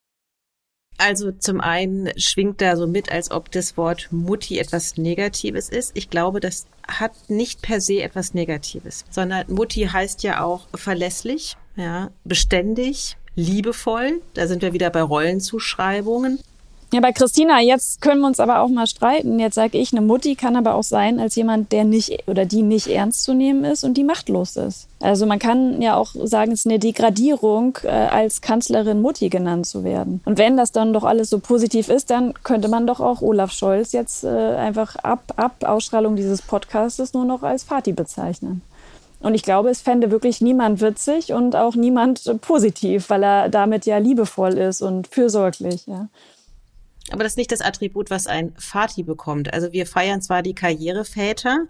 [0.98, 5.92] Also zum einen schwingt da so mit, als ob das Wort Mutti etwas Negatives ist.
[5.94, 11.56] Ich glaube, das hat nicht per se etwas Negatives, sondern Mutti heißt ja auch verlässlich,
[11.76, 14.22] ja, beständig, liebevoll.
[14.34, 16.40] Da sind wir wieder bei Rollenzuschreibungen.
[16.94, 19.40] Ja, bei Christina, jetzt können wir uns aber auch mal streiten.
[19.40, 22.62] Jetzt sage ich, eine Mutti kann aber auch sein als jemand, der nicht oder die
[22.62, 24.88] nicht ernst zu nehmen ist und die machtlos ist.
[25.02, 29.66] Also man kann ja auch sagen, es ist eine Degradierung, äh, als Kanzlerin Mutti genannt
[29.66, 30.22] zu werden.
[30.24, 33.52] Und wenn das dann doch alles so positiv ist, dann könnte man doch auch Olaf
[33.52, 38.62] Scholz jetzt äh, einfach ab, ab Ausstrahlung dieses Podcastes nur noch als Vati bezeichnen.
[39.20, 43.86] Und ich glaube, es fände wirklich niemand witzig und auch niemand positiv, weil er damit
[43.86, 45.86] ja liebevoll ist und fürsorglich.
[45.88, 46.08] Ja.
[47.12, 49.54] Aber das ist nicht das Attribut, was ein Vati bekommt.
[49.54, 51.68] Also wir feiern zwar die Karriereväter,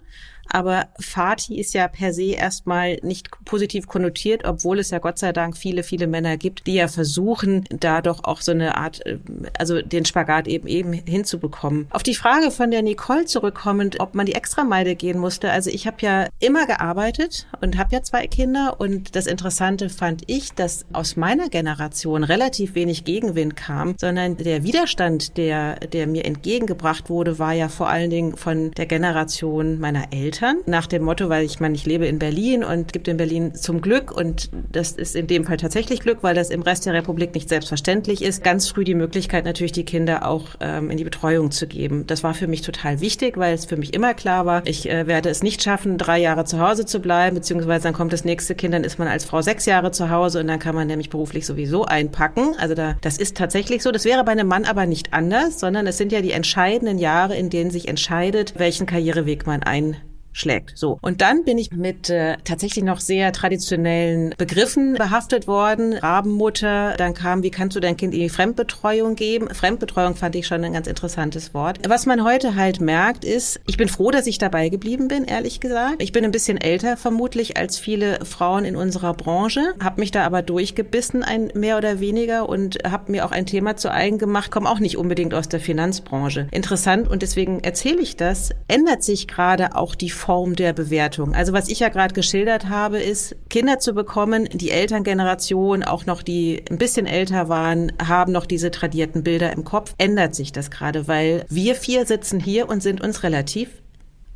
[0.50, 5.32] aber Fati ist ja per se erstmal nicht positiv konnotiert, obwohl es ja Gott sei
[5.32, 9.18] Dank viele, viele Männer gibt, die ja versuchen, da doch auch so eine Art, äh,
[9.58, 11.86] also den Spagat eben eben hinzubekommen.
[11.90, 15.50] Auf die Frage von der Nicole zurückkommend, ob man die Extrameile gehen musste.
[15.50, 20.22] Also ich habe ja immer gearbeitet und habe ja zwei Kinder und das Interessante fand
[20.26, 26.24] ich, dass aus meiner Generation relativ wenig Gegenwind kam, sondern der Widerstand, der, der mir
[26.24, 31.02] entgegengebracht wurde, war ja vor allen Dingen von der Generation meiner Eltern Eltern nach dem
[31.02, 34.50] Motto, weil ich meine, ich lebe in Berlin und gibt in Berlin zum Glück und
[34.70, 38.22] das ist in dem Fall tatsächlich Glück, weil das im Rest der Republik nicht selbstverständlich
[38.22, 42.06] ist, ganz früh die Möglichkeit natürlich die Kinder auch ähm, in die Betreuung zu geben.
[42.06, 45.06] Das war für mich total wichtig, weil es für mich immer klar war, ich äh,
[45.06, 48.54] werde es nicht schaffen, drei Jahre zu Hause zu bleiben, beziehungsweise dann kommt das nächste
[48.54, 51.10] Kind, dann ist man als Frau sechs Jahre zu Hause und dann kann man nämlich
[51.10, 52.54] beruflich sowieso einpacken.
[52.58, 53.90] Also da, das ist tatsächlich so.
[53.90, 57.36] Das wäre bei einem Mann aber nicht anders, sondern es sind ja die entscheidenden Jahre,
[57.36, 59.96] in denen sich entscheidet, welchen Karriereweg man ein
[60.38, 60.72] schlägt.
[60.76, 60.98] So.
[61.02, 65.94] Und dann bin ich mit äh, tatsächlich noch sehr traditionellen Begriffen behaftet worden.
[65.94, 69.48] Rabenmutter, dann kam, wie kannst du dein Kind in die Fremdbetreuung geben?
[69.52, 71.80] Fremdbetreuung fand ich schon ein ganz interessantes Wort.
[71.88, 75.60] Was man heute halt merkt, ist, ich bin froh, dass ich dabei geblieben bin, ehrlich
[75.60, 76.02] gesagt.
[76.02, 80.24] Ich bin ein bisschen älter vermutlich als viele Frauen in unserer Branche, habe mich da
[80.24, 84.50] aber durchgebissen, ein mehr oder weniger, und habe mir auch ein Thema zu eigen gemacht,
[84.50, 86.48] komme auch nicht unbedingt aus der Finanzbranche.
[86.50, 91.34] Interessant und deswegen erzähle ich das, ändert sich gerade auch die Form der Bewertung.
[91.34, 96.22] Also was ich ja gerade geschildert habe, ist, Kinder zu bekommen, die Elterngeneration, auch noch
[96.22, 99.94] die ein bisschen älter waren, haben noch diese tradierten Bilder im Kopf.
[99.96, 103.70] Ändert sich das gerade, weil wir vier sitzen hier und sind uns relativ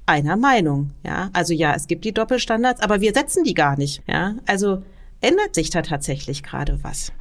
[0.07, 0.93] einer Meinung.
[1.05, 4.03] Ja, also ja, es gibt die Doppelstandards, aber wir setzen die gar nicht.
[4.07, 4.83] Ja, also
[5.21, 7.13] ändert sich da tatsächlich gerade was.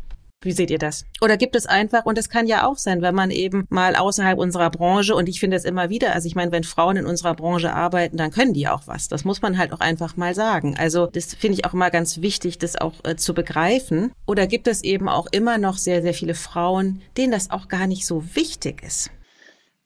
[0.43, 1.05] Wie seht ihr das?
[1.21, 4.39] Oder gibt es einfach, und es kann ja auch sein, wenn man eben mal außerhalb
[4.39, 7.35] unserer Branche, und ich finde es immer wieder, also ich meine, wenn Frauen in unserer
[7.35, 9.07] Branche arbeiten, dann können die auch was.
[9.07, 10.75] Das muss man halt auch einfach mal sagen.
[10.79, 14.13] Also das finde ich auch immer ganz wichtig, das auch äh, zu begreifen.
[14.25, 17.85] Oder gibt es eben auch immer noch sehr, sehr viele Frauen, denen das auch gar
[17.85, 19.11] nicht so wichtig ist?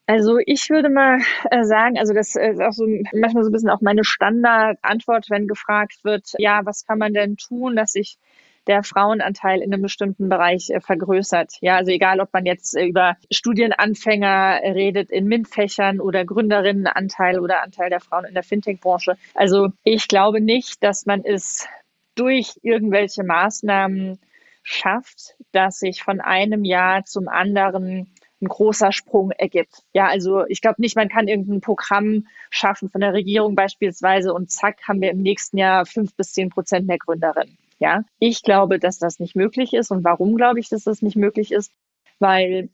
[0.08, 3.72] Also ich würde mal äh, sagen, also das ist auch so manchmal so ein bisschen
[3.72, 8.18] auch meine Standardantwort, wenn gefragt wird, ja, was kann man denn tun, dass ich
[8.68, 11.54] der Frauenanteil in einem bestimmten Bereich äh, vergrößert.
[11.62, 17.62] Ja, also egal, ob man jetzt äh, über Studienanfänger redet in MINT-Fächern oder Gründerinnenanteil oder
[17.62, 19.18] Anteil der Frauen in der Fintech-Branche.
[19.34, 21.68] Also ich glaube nicht, dass man es
[22.16, 24.20] durch irgendwelche Maßnahmen
[24.64, 29.84] schafft, dass sich von einem Jahr zum anderen ein großer Sprung ergibt.
[29.94, 34.52] Ja, also ich glaube nicht, man kann irgendein Programm schaffen von der Regierung beispielsweise und
[34.52, 37.58] zack haben wir im nächsten Jahr fünf bis zehn Prozent mehr Gründerinnen.
[37.86, 39.92] Ja, ich glaube, dass das nicht möglich ist.
[39.92, 41.72] Und warum glaube ich, dass das nicht möglich ist?
[42.18, 42.70] Weil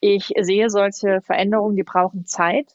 [0.00, 2.74] ich sehe solche Veränderungen, die brauchen Zeit,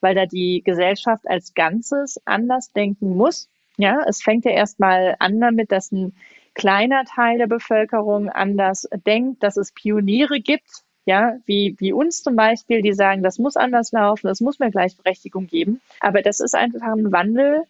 [0.00, 3.48] weil da die Gesellschaft als Ganzes anders denken muss.
[3.76, 6.14] Ja, es fängt ja erstmal an damit, dass ein
[6.54, 12.36] kleiner Teil der Bevölkerung anders denkt, dass es Pioniere gibt, ja, wie, wie uns zum
[12.36, 15.80] Beispiel, die sagen, das muss anders laufen, das muss mehr Gleichberechtigung geben.
[15.98, 17.64] Aber das ist einfach ein Wandel,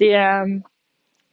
[0.00, 0.62] der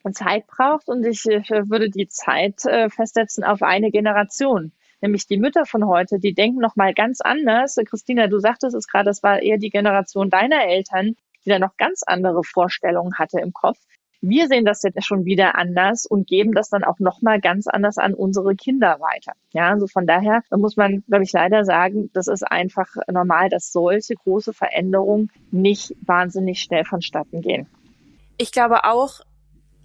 [0.10, 4.72] Zeit braucht und ich würde die Zeit äh, festsetzen auf eine Generation.
[5.02, 7.78] Nämlich die Mütter von heute, die denken noch mal ganz anders.
[7.86, 11.76] Christina, du sagtest es gerade, das war eher die Generation deiner Eltern, die da noch
[11.78, 13.80] ganz andere Vorstellungen hatte im Kopf.
[14.22, 17.98] wir sehen das jetzt schon wieder anders und geben das dann auch nochmal ganz anders
[17.98, 19.34] an unsere Kinder weiter.
[19.52, 23.72] Ja, also von daher muss man, glaube ich, leider sagen, das ist einfach normal, dass
[23.72, 27.68] solche große Veränderungen nicht wahnsinnig schnell vonstatten gehen.
[28.38, 29.22] Ich glaube auch,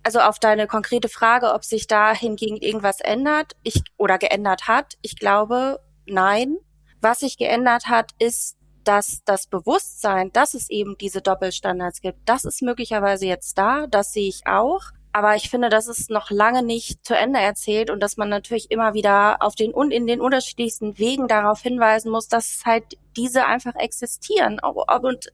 [0.06, 4.94] also auf deine konkrete Frage, ob sich da hingegen irgendwas ändert, ich oder geändert hat,
[5.02, 6.58] ich glaube, nein.
[7.00, 12.44] Was sich geändert hat, ist, dass das Bewusstsein, dass es eben diese Doppelstandards gibt, das
[12.44, 14.82] ist möglicherweise jetzt da, das sehe ich auch.
[15.12, 18.70] Aber ich finde, das ist noch lange nicht zu Ende erzählt und dass man natürlich
[18.70, 22.84] immer wieder auf den und in den unterschiedlichsten Wegen darauf hinweisen muss, dass halt
[23.16, 24.60] diese einfach existieren.
[24.60, 25.32] Und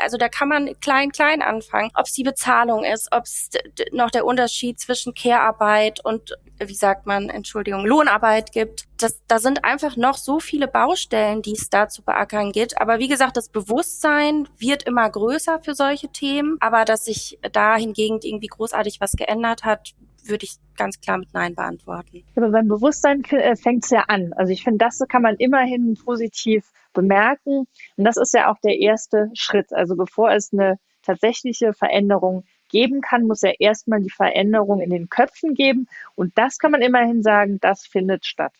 [0.00, 1.90] also da kann man klein, klein anfangen.
[1.94, 3.50] Ob es die Bezahlung ist, ob es
[3.92, 8.84] noch der Unterschied zwischen Care-Arbeit und, wie sagt man, Entschuldigung, Lohnarbeit gibt.
[8.98, 12.80] Das, da sind einfach noch so viele Baustellen, die es da zu beackern gibt.
[12.80, 16.56] Aber wie gesagt, das Bewusstsein wird immer größer für solche Themen.
[16.60, 21.32] Aber dass sich da hingegen irgendwie großartig was geändert hat, würde ich ganz klar mit
[21.32, 22.24] Nein beantworten.
[22.36, 24.32] Aber beim Bewusstsein äh, fängt es ja an.
[24.34, 27.66] Also ich finde, das kann man immerhin positiv bemerken.
[27.96, 29.72] Und das ist ja auch der erste Schritt.
[29.72, 35.08] Also bevor es eine tatsächliche Veränderung geben kann, muss ja erstmal die Veränderung in den
[35.08, 35.86] Köpfen geben.
[36.16, 38.52] Und das kann man immerhin sagen, das findet statt.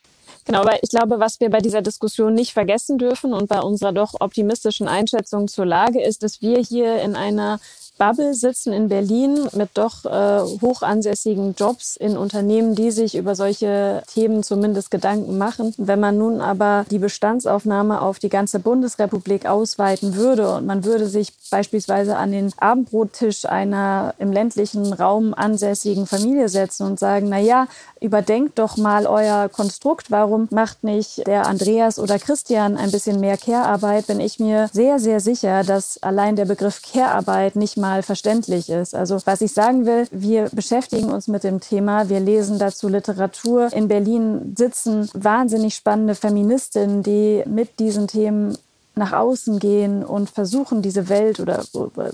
[0.44, 3.92] Genau, aber ich glaube, was wir bei dieser Diskussion nicht vergessen dürfen und bei unserer
[3.92, 7.60] doch optimistischen Einschätzung zur Lage ist, dass wir hier in einer
[7.98, 14.02] Bubble sitzen in Berlin mit doch äh, hochansässigen Jobs in Unternehmen, die sich über solche
[14.06, 15.74] Themen zumindest Gedanken machen.
[15.76, 21.08] Wenn man nun aber die Bestandsaufnahme auf die ganze Bundesrepublik ausweiten würde und man würde
[21.08, 27.38] sich beispielsweise an den Abendbrottisch einer im ländlichen Raum ansässigen Familie setzen und sagen, na
[27.38, 27.66] ja,
[28.00, 30.10] überdenkt doch mal euer Konstrukt.
[30.18, 34.07] Warum macht nicht der Andreas oder Christian ein bisschen mehr Care-Arbeit?
[34.07, 38.68] Bin ich mir sehr, sehr sicher, dass allein der Begriff Care-Arbeit nicht mal mal verständlich
[38.68, 38.94] ist.
[38.94, 43.72] Also was ich sagen will, wir beschäftigen uns mit dem Thema, wir lesen dazu Literatur.
[43.72, 48.59] In Berlin sitzen wahnsinnig spannende Feministinnen, die mit diesen Themen
[48.94, 51.62] nach außen gehen und versuchen, diese Welt oder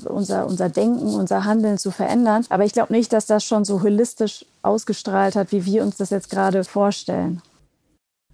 [0.08, 2.44] unser, unser Denken, unser Handeln zu verändern.
[2.50, 6.10] Aber ich glaube nicht, dass das schon so holistisch ausgestrahlt hat, wie wir uns das
[6.10, 7.42] jetzt gerade vorstellen.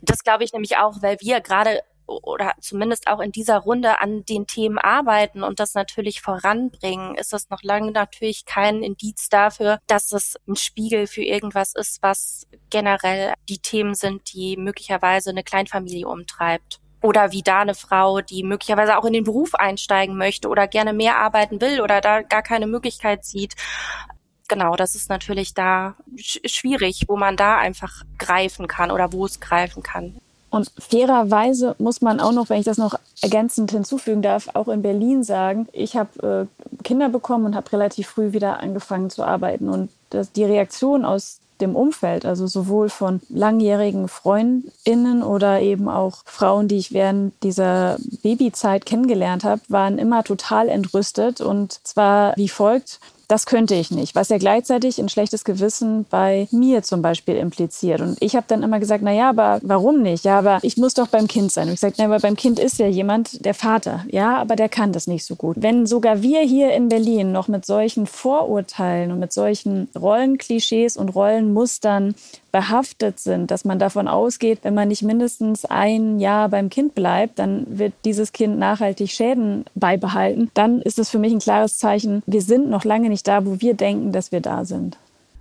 [0.02, 4.24] Das glaube ich nämlich auch, weil wir gerade oder zumindest auch in dieser Runde an
[4.24, 9.78] den Themen arbeiten und das natürlich voranbringen, ist das noch lange natürlich kein Indiz dafür,
[9.86, 15.44] dass es ein Spiegel für irgendwas ist, was generell die Themen sind, die möglicherweise eine
[15.44, 20.48] Kleinfamilie umtreibt oder wie da eine Frau, die möglicherweise auch in den Beruf einsteigen möchte
[20.48, 23.54] oder gerne mehr arbeiten will oder da gar keine Möglichkeit sieht.
[24.50, 29.38] Genau, das ist natürlich da schwierig, wo man da einfach greifen kann oder wo es
[29.38, 30.16] greifen kann.
[30.50, 34.82] Und fairerweise muss man auch noch, wenn ich das noch ergänzend hinzufügen darf, auch in
[34.82, 39.68] Berlin sagen, ich habe äh, Kinder bekommen und habe relativ früh wieder angefangen zu arbeiten.
[39.68, 46.22] Und das, die Reaktion aus dem Umfeld, also sowohl von langjährigen Freundinnen oder eben auch
[46.24, 52.48] Frauen, die ich während dieser Babyzeit kennengelernt habe, waren immer total entrüstet und zwar wie
[52.48, 52.98] folgt
[53.30, 58.00] das könnte ich nicht, was ja gleichzeitig ein schlechtes Gewissen bei mir zum Beispiel impliziert.
[58.00, 60.24] Und ich habe dann immer gesagt, na ja, aber warum nicht?
[60.24, 61.68] Ja, aber ich muss doch beim Kind sein.
[61.68, 64.04] Und ich sage, na, aber beim Kind ist ja jemand, der Vater.
[64.08, 65.56] Ja, aber der kann das nicht so gut.
[65.60, 71.10] Wenn sogar wir hier in Berlin noch mit solchen Vorurteilen und mit solchen Rollenklischees und
[71.10, 72.16] Rollenmustern
[72.52, 77.38] behaftet sind, dass man davon ausgeht, wenn man nicht mindestens ein Jahr beim Kind bleibt,
[77.38, 82.22] dann wird dieses Kind nachhaltig Schäden beibehalten, dann ist es für mich ein klares Zeichen,
[82.26, 84.96] wir sind noch lange nicht da, wo wir denken, dass wir da sind.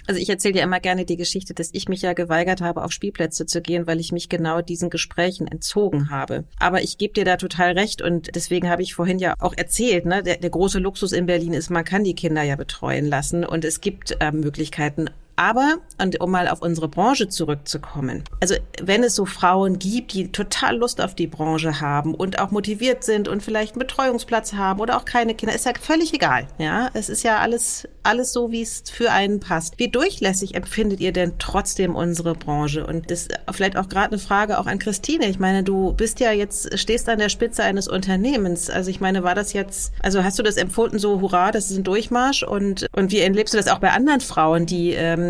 [0.10, 2.92] Also ich erzähle ja immer gerne die Geschichte, dass ich mich ja geweigert habe, auf
[2.92, 6.46] Spielplätze zu gehen, weil ich mich genau diesen Gesprächen entzogen habe.
[6.58, 10.08] Aber ich gebe dir da total recht und deswegen habe ich vorhin ja auch erzählt,
[10.08, 13.46] ne, der, der große Luxus in Berlin ist, man kann die Kinder ja betreuen lassen
[13.46, 19.04] und es gibt äh, Möglichkeiten aber, und um mal auf unsere Branche zurückzukommen, also wenn
[19.04, 23.30] es so Frauen gibt, die total Lust auf die Branche haben und auch motiviert sind
[23.30, 26.46] und vielleicht einen Betreuungsplatz haben oder auch keine Kinder, ist ja völlig egal.
[26.58, 29.80] Ja, es ist ja alles, alles so, wie es für einen passt.
[29.80, 32.86] Wie durchlässig empfindet ihr denn trotzdem unsere Branche?
[32.86, 35.30] Und das ist vielleicht auch gerade eine Frage auch an Christine.
[35.30, 38.70] Ich meine, du bist ja jetzt, stehst an der Spitze eines Unternehmens.
[38.70, 41.78] Also ich meine, war das jetzt, also hast du das empfunden so, hurra, das ist
[41.78, 45.29] ein Durchmarsch und, und wie erlebst du das auch bei anderen Frauen, die ähm,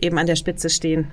[0.00, 1.10] eben an der Spitze stehen?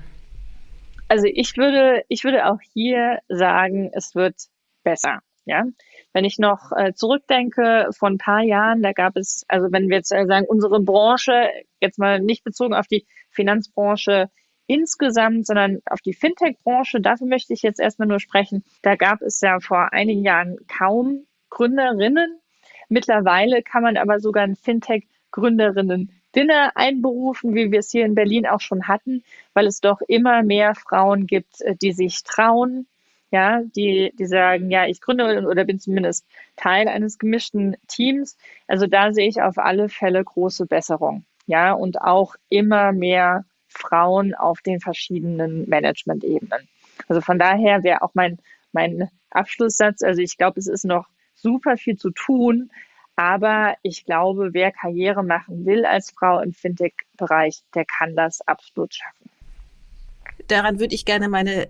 [1.08, 4.36] Also ich würde, ich würde auch hier sagen, es wird
[4.84, 5.20] besser.
[5.46, 5.66] Ja,
[6.14, 9.98] wenn ich noch äh, zurückdenke von ein paar Jahren, da gab es, also wenn wir
[9.98, 14.30] jetzt äh, sagen, unsere Branche, jetzt mal nicht bezogen auf die Finanzbranche
[14.68, 18.64] insgesamt, sondern auf die Fintech-Branche, dafür möchte ich jetzt erstmal nur sprechen.
[18.84, 22.40] Da gab es ja vor einigen Jahren kaum Gründerinnen.
[22.88, 28.16] Mittlerweile kann man aber sogar ein Fintech Gründerinnen Dinner einberufen, wie wir es hier in
[28.16, 32.88] Berlin auch schon hatten, weil es doch immer mehr Frauen gibt, äh, die sich trauen,
[33.32, 36.26] ja, die, die sagen, ja, ich gründe oder bin zumindest
[36.58, 38.38] Teil eines gemischten Teams.
[38.68, 41.26] Also da sehe ich auf alle Fälle große Besserung.
[41.48, 46.68] Ja, und auch immer mehr Frauen auf den verschiedenen Management-Ebenen.
[47.08, 48.38] Also von daher wäre auch mein,
[48.74, 52.70] mein Abschlusssatz, also ich glaube, es ist noch super viel zu tun,
[53.22, 58.96] aber ich glaube, wer Karriere machen will als Frau im Fintech-Bereich, der kann das absolut
[58.96, 59.30] schaffen.
[60.48, 61.68] Daran würde ich gerne meine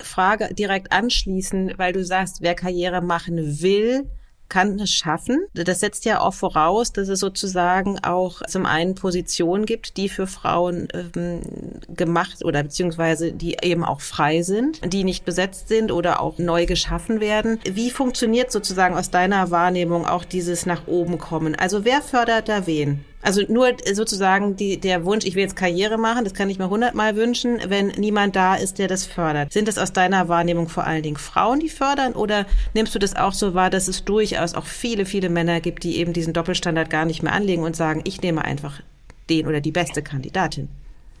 [0.00, 4.10] Frage direkt anschließen, weil du sagst, wer Karriere machen will,
[4.48, 5.46] kann es schaffen.
[5.54, 10.26] Das setzt ja auch voraus, dass es sozusagen auch zum einen Positionen gibt, die für
[10.26, 11.40] Frauen ähm,
[11.88, 16.66] gemacht oder beziehungsweise die eben auch frei sind, die nicht besetzt sind oder auch neu
[16.66, 17.58] geschaffen werden.
[17.68, 21.54] Wie funktioniert sozusagen aus deiner Wahrnehmung auch dieses nach oben kommen?
[21.54, 23.04] Also wer fördert da wen?
[23.22, 26.70] Also nur sozusagen die, der Wunsch, ich will jetzt Karriere machen, das kann ich mir
[26.70, 29.52] hundertmal wünschen, wenn niemand da ist, der das fördert.
[29.52, 33.16] Sind das aus deiner Wahrnehmung vor allen Dingen Frauen, die fördern oder nimmst du das
[33.16, 36.88] auch so wahr, dass es durchaus auch viele, viele Männer gibt, die eben diesen Doppelstandard
[36.88, 38.80] gar nicht mehr anlegen und sagen, ich nehme einfach
[39.28, 40.68] den oder die beste Kandidatin?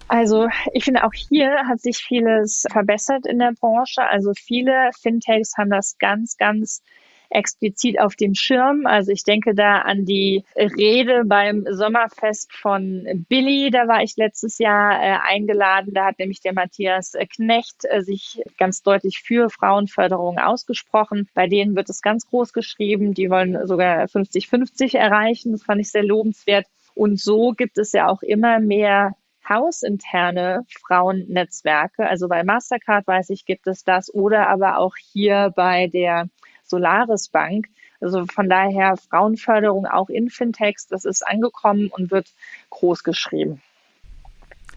[0.08, 4.02] Also ich finde auch hier hat sich vieles verbessert in der Branche.
[4.02, 6.82] Also viele Fintechs haben das ganz, ganz
[7.30, 8.86] explizit auf dem Schirm.
[8.86, 13.70] Also ich denke da an die Rede beim Sommerfest von Billy.
[13.70, 15.94] Da war ich letztes Jahr äh, eingeladen.
[15.94, 21.28] Da hat nämlich der Matthias Knecht äh, sich ganz deutlich für Frauenförderung ausgesprochen.
[21.34, 23.14] Bei denen wird es ganz groß geschrieben.
[23.14, 25.52] Die wollen sogar 50-50 erreichen.
[25.52, 26.66] Das fand ich sehr lobenswert.
[26.94, 29.14] Und so gibt es ja auch immer mehr
[29.48, 32.06] hausinterne Frauennetzwerke.
[32.06, 36.28] Also bei Mastercard weiß ich, gibt es das oder aber auch hier bei der
[36.66, 37.68] Solaris Bank.
[38.00, 42.28] Also von daher Frauenförderung auch in Fintechs, das ist angekommen und wird
[42.70, 43.62] groß geschrieben.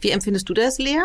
[0.01, 1.01] Wie empfindest du das, Lea?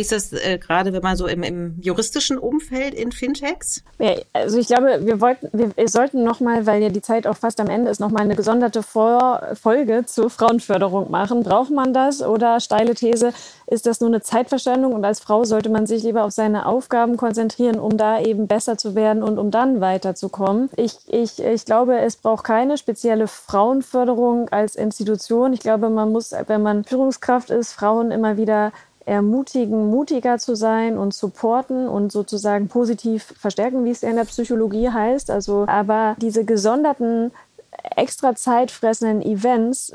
[0.00, 3.84] Wie ist das äh, gerade, wenn man so im, im, juristischen Umfeld in Fintechs?
[3.98, 7.36] Ja, also ich glaube, wir wollten, wir, wir sollten nochmal, weil ja die Zeit auch
[7.36, 11.42] fast am Ende ist, nochmal eine gesonderte Vor Folge zur Frauenförderung machen.
[11.42, 13.34] Braucht man das oder steile These,
[13.66, 17.18] ist das nur eine Zeitverschwendung und als Frau sollte man sich lieber auf seine Aufgaben
[17.18, 20.70] konzentrieren, um da eben besser zu werden und um dann weiterzukommen.
[20.76, 25.52] Ich, ich, ich glaube, es braucht keine spezielle Frauenförderung als Institution.
[25.52, 28.72] Ich glaube, man muss, wenn man Führungskraft ist, Frauen immer wieder
[29.06, 34.90] ermutigen, mutiger zu sein und supporten und sozusagen positiv verstärken, wie es in der Psychologie
[34.90, 35.30] heißt.
[35.30, 37.32] Also, aber diese gesonderten,
[37.96, 39.92] extra zeitfressenden Events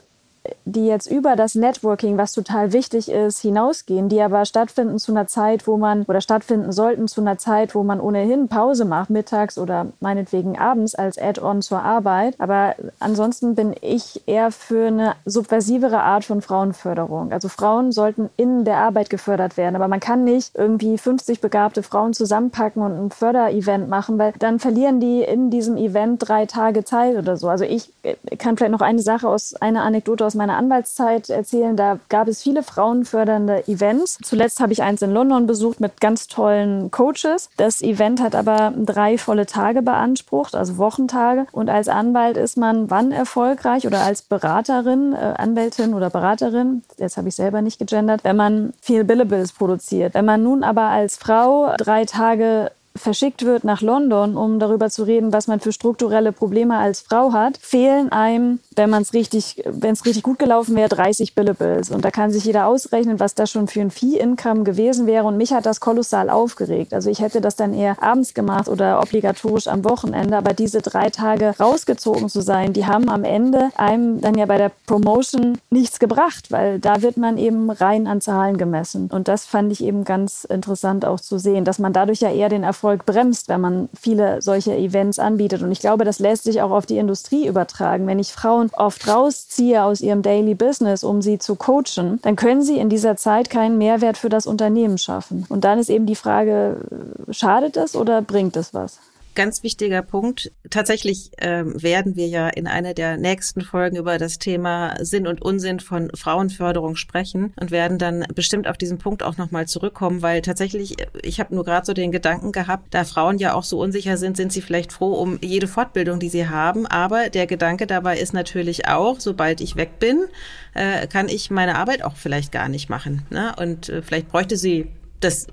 [0.65, 5.27] die jetzt über das Networking, was total wichtig ist, hinausgehen, die aber stattfinden zu einer
[5.27, 9.57] Zeit, wo man oder stattfinden sollten zu einer Zeit, wo man ohnehin Pause macht, mittags
[9.57, 12.35] oder meinetwegen abends als Add-on zur Arbeit.
[12.39, 17.31] Aber ansonsten bin ich eher für eine subversivere Art von Frauenförderung.
[17.31, 21.83] Also Frauen sollten in der Arbeit gefördert werden, aber man kann nicht irgendwie 50 begabte
[21.83, 26.83] Frauen zusammenpacken und ein Förderevent machen, weil dann verlieren die in diesem Event drei Tage
[26.83, 27.49] Zeit oder so.
[27.49, 27.91] Also ich
[28.37, 31.77] kann vielleicht noch eine Sache aus einer Anekdote aus aus meiner Anwaltszeit erzählen.
[31.77, 34.17] Da gab es viele frauenfördernde Events.
[34.21, 37.49] Zuletzt habe ich eins in London besucht mit ganz tollen Coaches.
[37.55, 41.47] Das Event hat aber drei volle Tage beansprucht, also Wochentage.
[41.53, 47.15] Und als Anwalt ist man wann erfolgreich oder als Beraterin, äh, Anwältin oder Beraterin, jetzt
[47.15, 50.15] habe ich selber nicht gegendert, wenn man viel Billables produziert.
[50.15, 55.03] Wenn man nun aber als Frau drei Tage verschickt wird nach London, um darüber zu
[55.03, 59.63] reden, was man für strukturelle Probleme als Frau hat, fehlen einem, wenn man es richtig,
[59.65, 61.91] wenn es richtig gut gelaufen wäre, 30 Billables.
[61.91, 65.25] Und da kann sich jeder ausrechnen, was das schon für ein Fee-Income gewesen wäre.
[65.25, 66.93] Und mich hat das kolossal aufgeregt.
[66.93, 70.37] Also ich hätte das dann eher abends gemacht oder obligatorisch am Wochenende.
[70.37, 74.57] Aber diese drei Tage rausgezogen zu sein, die haben am Ende einem dann ja bei
[74.57, 79.09] der Promotion nichts gebracht, weil da wird man eben rein an Zahlen gemessen.
[79.11, 82.49] Und das fand ich eben ganz interessant auch zu sehen, dass man dadurch ja eher
[82.49, 85.61] den Erfolg bremst, wenn man viele solche Events anbietet.
[85.61, 88.07] Und ich glaube, das lässt sich auch auf die Industrie übertragen.
[88.07, 92.61] Wenn ich Frauen oft rausziehe aus ihrem Daily Business, um sie zu coachen, dann können
[92.61, 95.45] sie in dieser Zeit keinen Mehrwert für das Unternehmen schaffen.
[95.49, 96.81] Und dann ist eben die Frage,
[97.29, 98.99] schadet es oder bringt es was?
[99.35, 100.51] Ganz wichtiger Punkt.
[100.69, 105.41] Tatsächlich ähm, werden wir ja in einer der nächsten Folgen über das Thema Sinn und
[105.41, 110.41] Unsinn von Frauenförderung sprechen und werden dann bestimmt auf diesen Punkt auch nochmal zurückkommen, weil
[110.41, 114.17] tatsächlich, ich habe nur gerade so den Gedanken gehabt, da Frauen ja auch so unsicher
[114.17, 116.85] sind, sind sie vielleicht froh um jede Fortbildung, die sie haben.
[116.87, 120.25] Aber der Gedanke dabei ist natürlich auch, sobald ich weg bin,
[120.73, 123.25] äh, kann ich meine Arbeit auch vielleicht gar nicht machen.
[123.29, 123.53] Ne?
[123.57, 124.87] Und äh, vielleicht bräuchte sie
[125.19, 125.47] das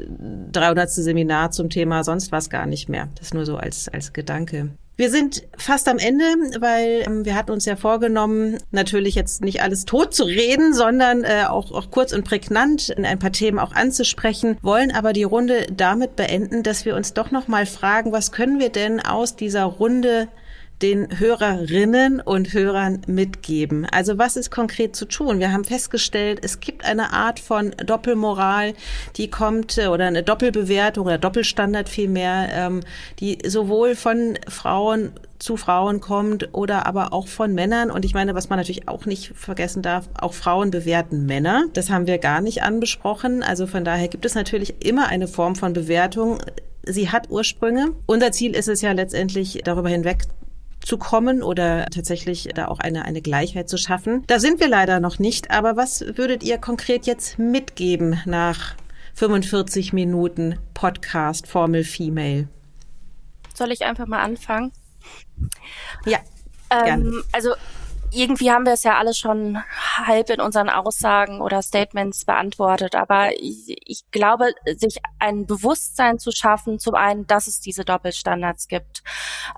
[0.52, 0.90] 300.
[0.90, 3.08] Seminar zum Thema sonst was gar nicht mehr.
[3.18, 4.70] Das nur so als, als Gedanke.
[4.96, 6.24] Wir sind fast am Ende,
[6.60, 11.24] weil ähm, wir hatten uns ja vorgenommen, natürlich jetzt nicht alles tot zu reden, sondern
[11.24, 15.22] äh, auch, auch kurz und prägnant in ein paar Themen auch anzusprechen, wollen aber die
[15.22, 19.34] Runde damit beenden, dass wir uns doch noch mal fragen, was können wir denn aus
[19.34, 20.28] dieser Runde
[20.82, 23.86] den Hörerinnen und Hörern mitgeben?
[23.90, 25.38] Also was ist konkret zu tun?
[25.38, 28.74] Wir haben festgestellt, es gibt eine Art von Doppelmoral,
[29.16, 32.80] die kommt oder eine Doppelbewertung oder Doppelstandard vielmehr, ähm,
[33.20, 35.12] die sowohl von Frauen
[35.42, 37.90] zu Frauen kommt oder aber auch von Männern.
[37.90, 41.64] Und ich meine, was man natürlich auch nicht vergessen darf, auch Frauen bewerten Männer.
[41.72, 43.42] Das haben wir gar nicht anbesprochen.
[43.42, 46.38] Also von daher gibt es natürlich immer eine Form von Bewertung.
[46.84, 47.90] Sie hat Ursprünge.
[48.06, 50.22] Unser Ziel ist es ja letztendlich darüber hinweg
[50.84, 54.24] zu kommen oder tatsächlich da auch eine, eine Gleichheit zu schaffen.
[54.26, 58.74] Da sind wir leider noch nicht, aber was würdet ihr konkret jetzt mitgeben nach
[59.14, 62.48] 45 Minuten Podcast Formel Female?
[63.54, 64.72] Soll ich einfach mal anfangen?
[66.06, 66.18] Ja.
[66.70, 67.54] Ähm, also
[68.12, 69.58] irgendwie haben wir es ja alle schon
[69.96, 76.30] halb in unseren Aussagen oder Statements beantwortet, aber ich, ich, glaube, sich ein Bewusstsein zu
[76.30, 79.02] schaffen, zum einen, dass es diese Doppelstandards gibt.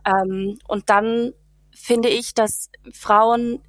[0.07, 1.33] Ähm, und dann
[1.73, 3.61] finde ich, dass Frauen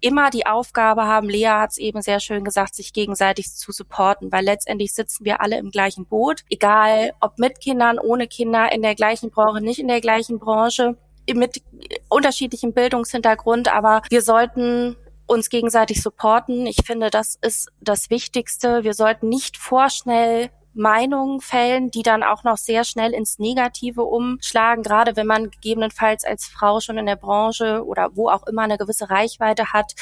[0.00, 4.30] immer die Aufgabe haben, Lea hat es eben sehr schön gesagt, sich gegenseitig zu supporten,
[4.30, 8.82] weil letztendlich sitzen wir alle im gleichen Boot, egal ob mit Kindern, ohne Kinder, in
[8.82, 10.98] der gleichen Branche, nicht in der gleichen Branche
[11.32, 11.62] mit
[12.08, 14.96] unterschiedlichem Bildungshintergrund, aber wir sollten
[15.26, 16.66] uns gegenseitig supporten.
[16.66, 18.84] Ich finde, das ist das Wichtigste.
[18.84, 24.82] Wir sollten nicht vorschnell Meinungen fällen, die dann auch noch sehr schnell ins Negative umschlagen,
[24.82, 28.76] gerade wenn man gegebenenfalls als Frau schon in der Branche oder wo auch immer eine
[28.76, 29.94] gewisse Reichweite hat.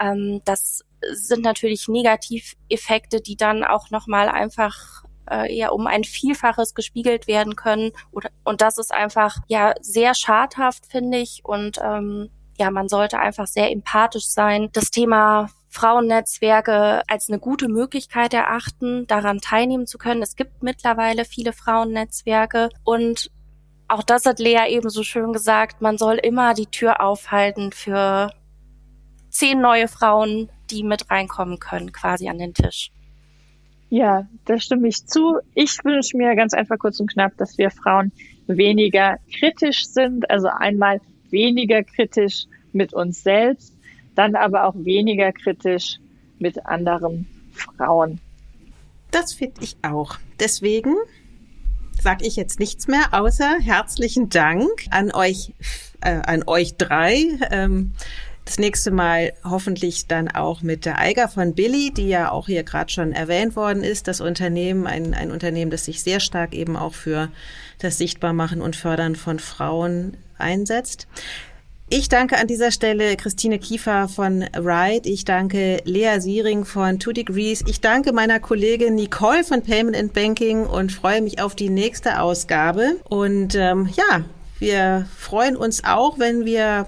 [0.00, 6.74] Ähm, das sind natürlich Negativeffekte, die dann auch nochmal einfach äh, ja um ein Vielfaches
[6.74, 7.92] gespiegelt werden können.
[8.10, 11.42] Oder, und das ist einfach ja sehr schadhaft, finde ich.
[11.44, 14.68] Und ähm, ja, man sollte einfach sehr empathisch sein.
[14.72, 20.22] Das Thema Frauennetzwerke als eine gute Möglichkeit erachten, daran teilnehmen zu können.
[20.22, 23.30] Es gibt mittlerweile viele Frauennetzwerke und
[23.86, 28.32] auch das hat Lea eben so schön gesagt, man soll immer die Tür aufhalten für
[29.30, 32.92] zehn neue Frauen, die mit reinkommen können, quasi an den Tisch.
[33.90, 35.40] Ja, da stimme ich zu.
[35.54, 38.12] Ich wünsche mir ganz einfach kurz und knapp, dass wir Frauen
[38.46, 40.30] weniger kritisch sind.
[40.30, 43.76] Also einmal weniger kritisch mit uns selbst,
[44.14, 45.98] dann aber auch weniger kritisch
[46.38, 48.20] mit anderen Frauen.
[49.10, 50.16] Das finde ich auch.
[50.38, 50.94] Deswegen
[52.00, 55.52] sage ich jetzt nichts mehr, außer herzlichen Dank an euch,
[56.00, 57.26] äh, an euch drei.
[57.50, 57.92] Ähm,
[58.50, 62.64] das nächste Mal hoffentlich dann auch mit der Eiger von Billy, die ja auch hier
[62.64, 64.08] gerade schon erwähnt worden ist.
[64.08, 67.28] Das Unternehmen, ein, ein Unternehmen, das sich sehr stark eben auch für
[67.78, 71.06] das Sichtbarmachen und Fördern von Frauen einsetzt.
[71.90, 75.08] Ich danke an dieser Stelle Christine Kiefer von Ride.
[75.08, 77.62] Ich danke Lea Siering von Two Degrees.
[77.68, 82.20] Ich danke meiner Kollegin Nicole von Payment and Banking und freue mich auf die nächste
[82.20, 82.96] Ausgabe.
[83.08, 84.24] Und ähm, ja,
[84.58, 86.86] wir freuen uns auch, wenn wir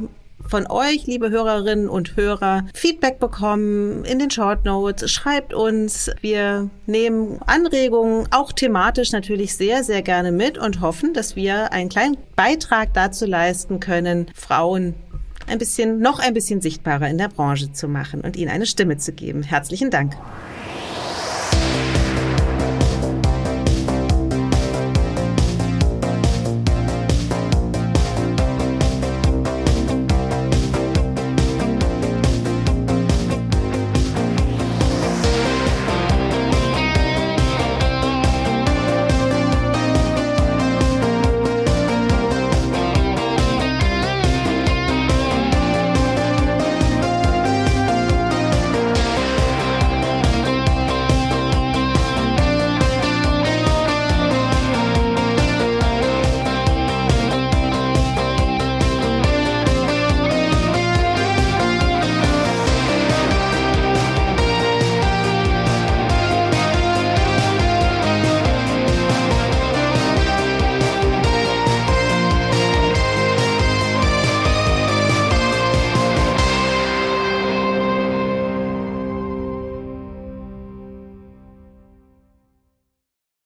[0.53, 5.11] von euch, liebe Hörerinnen und Hörer, Feedback bekommen in den Short Notes.
[5.11, 6.11] Schreibt uns.
[6.20, 11.88] Wir nehmen Anregungen, auch thematisch natürlich sehr, sehr gerne mit und hoffen, dass wir einen
[11.88, 14.92] kleinen Beitrag dazu leisten können, Frauen
[15.46, 18.98] ein bisschen, noch ein bisschen sichtbarer in der Branche zu machen und ihnen eine Stimme
[18.98, 19.42] zu geben.
[19.42, 20.18] Herzlichen Dank.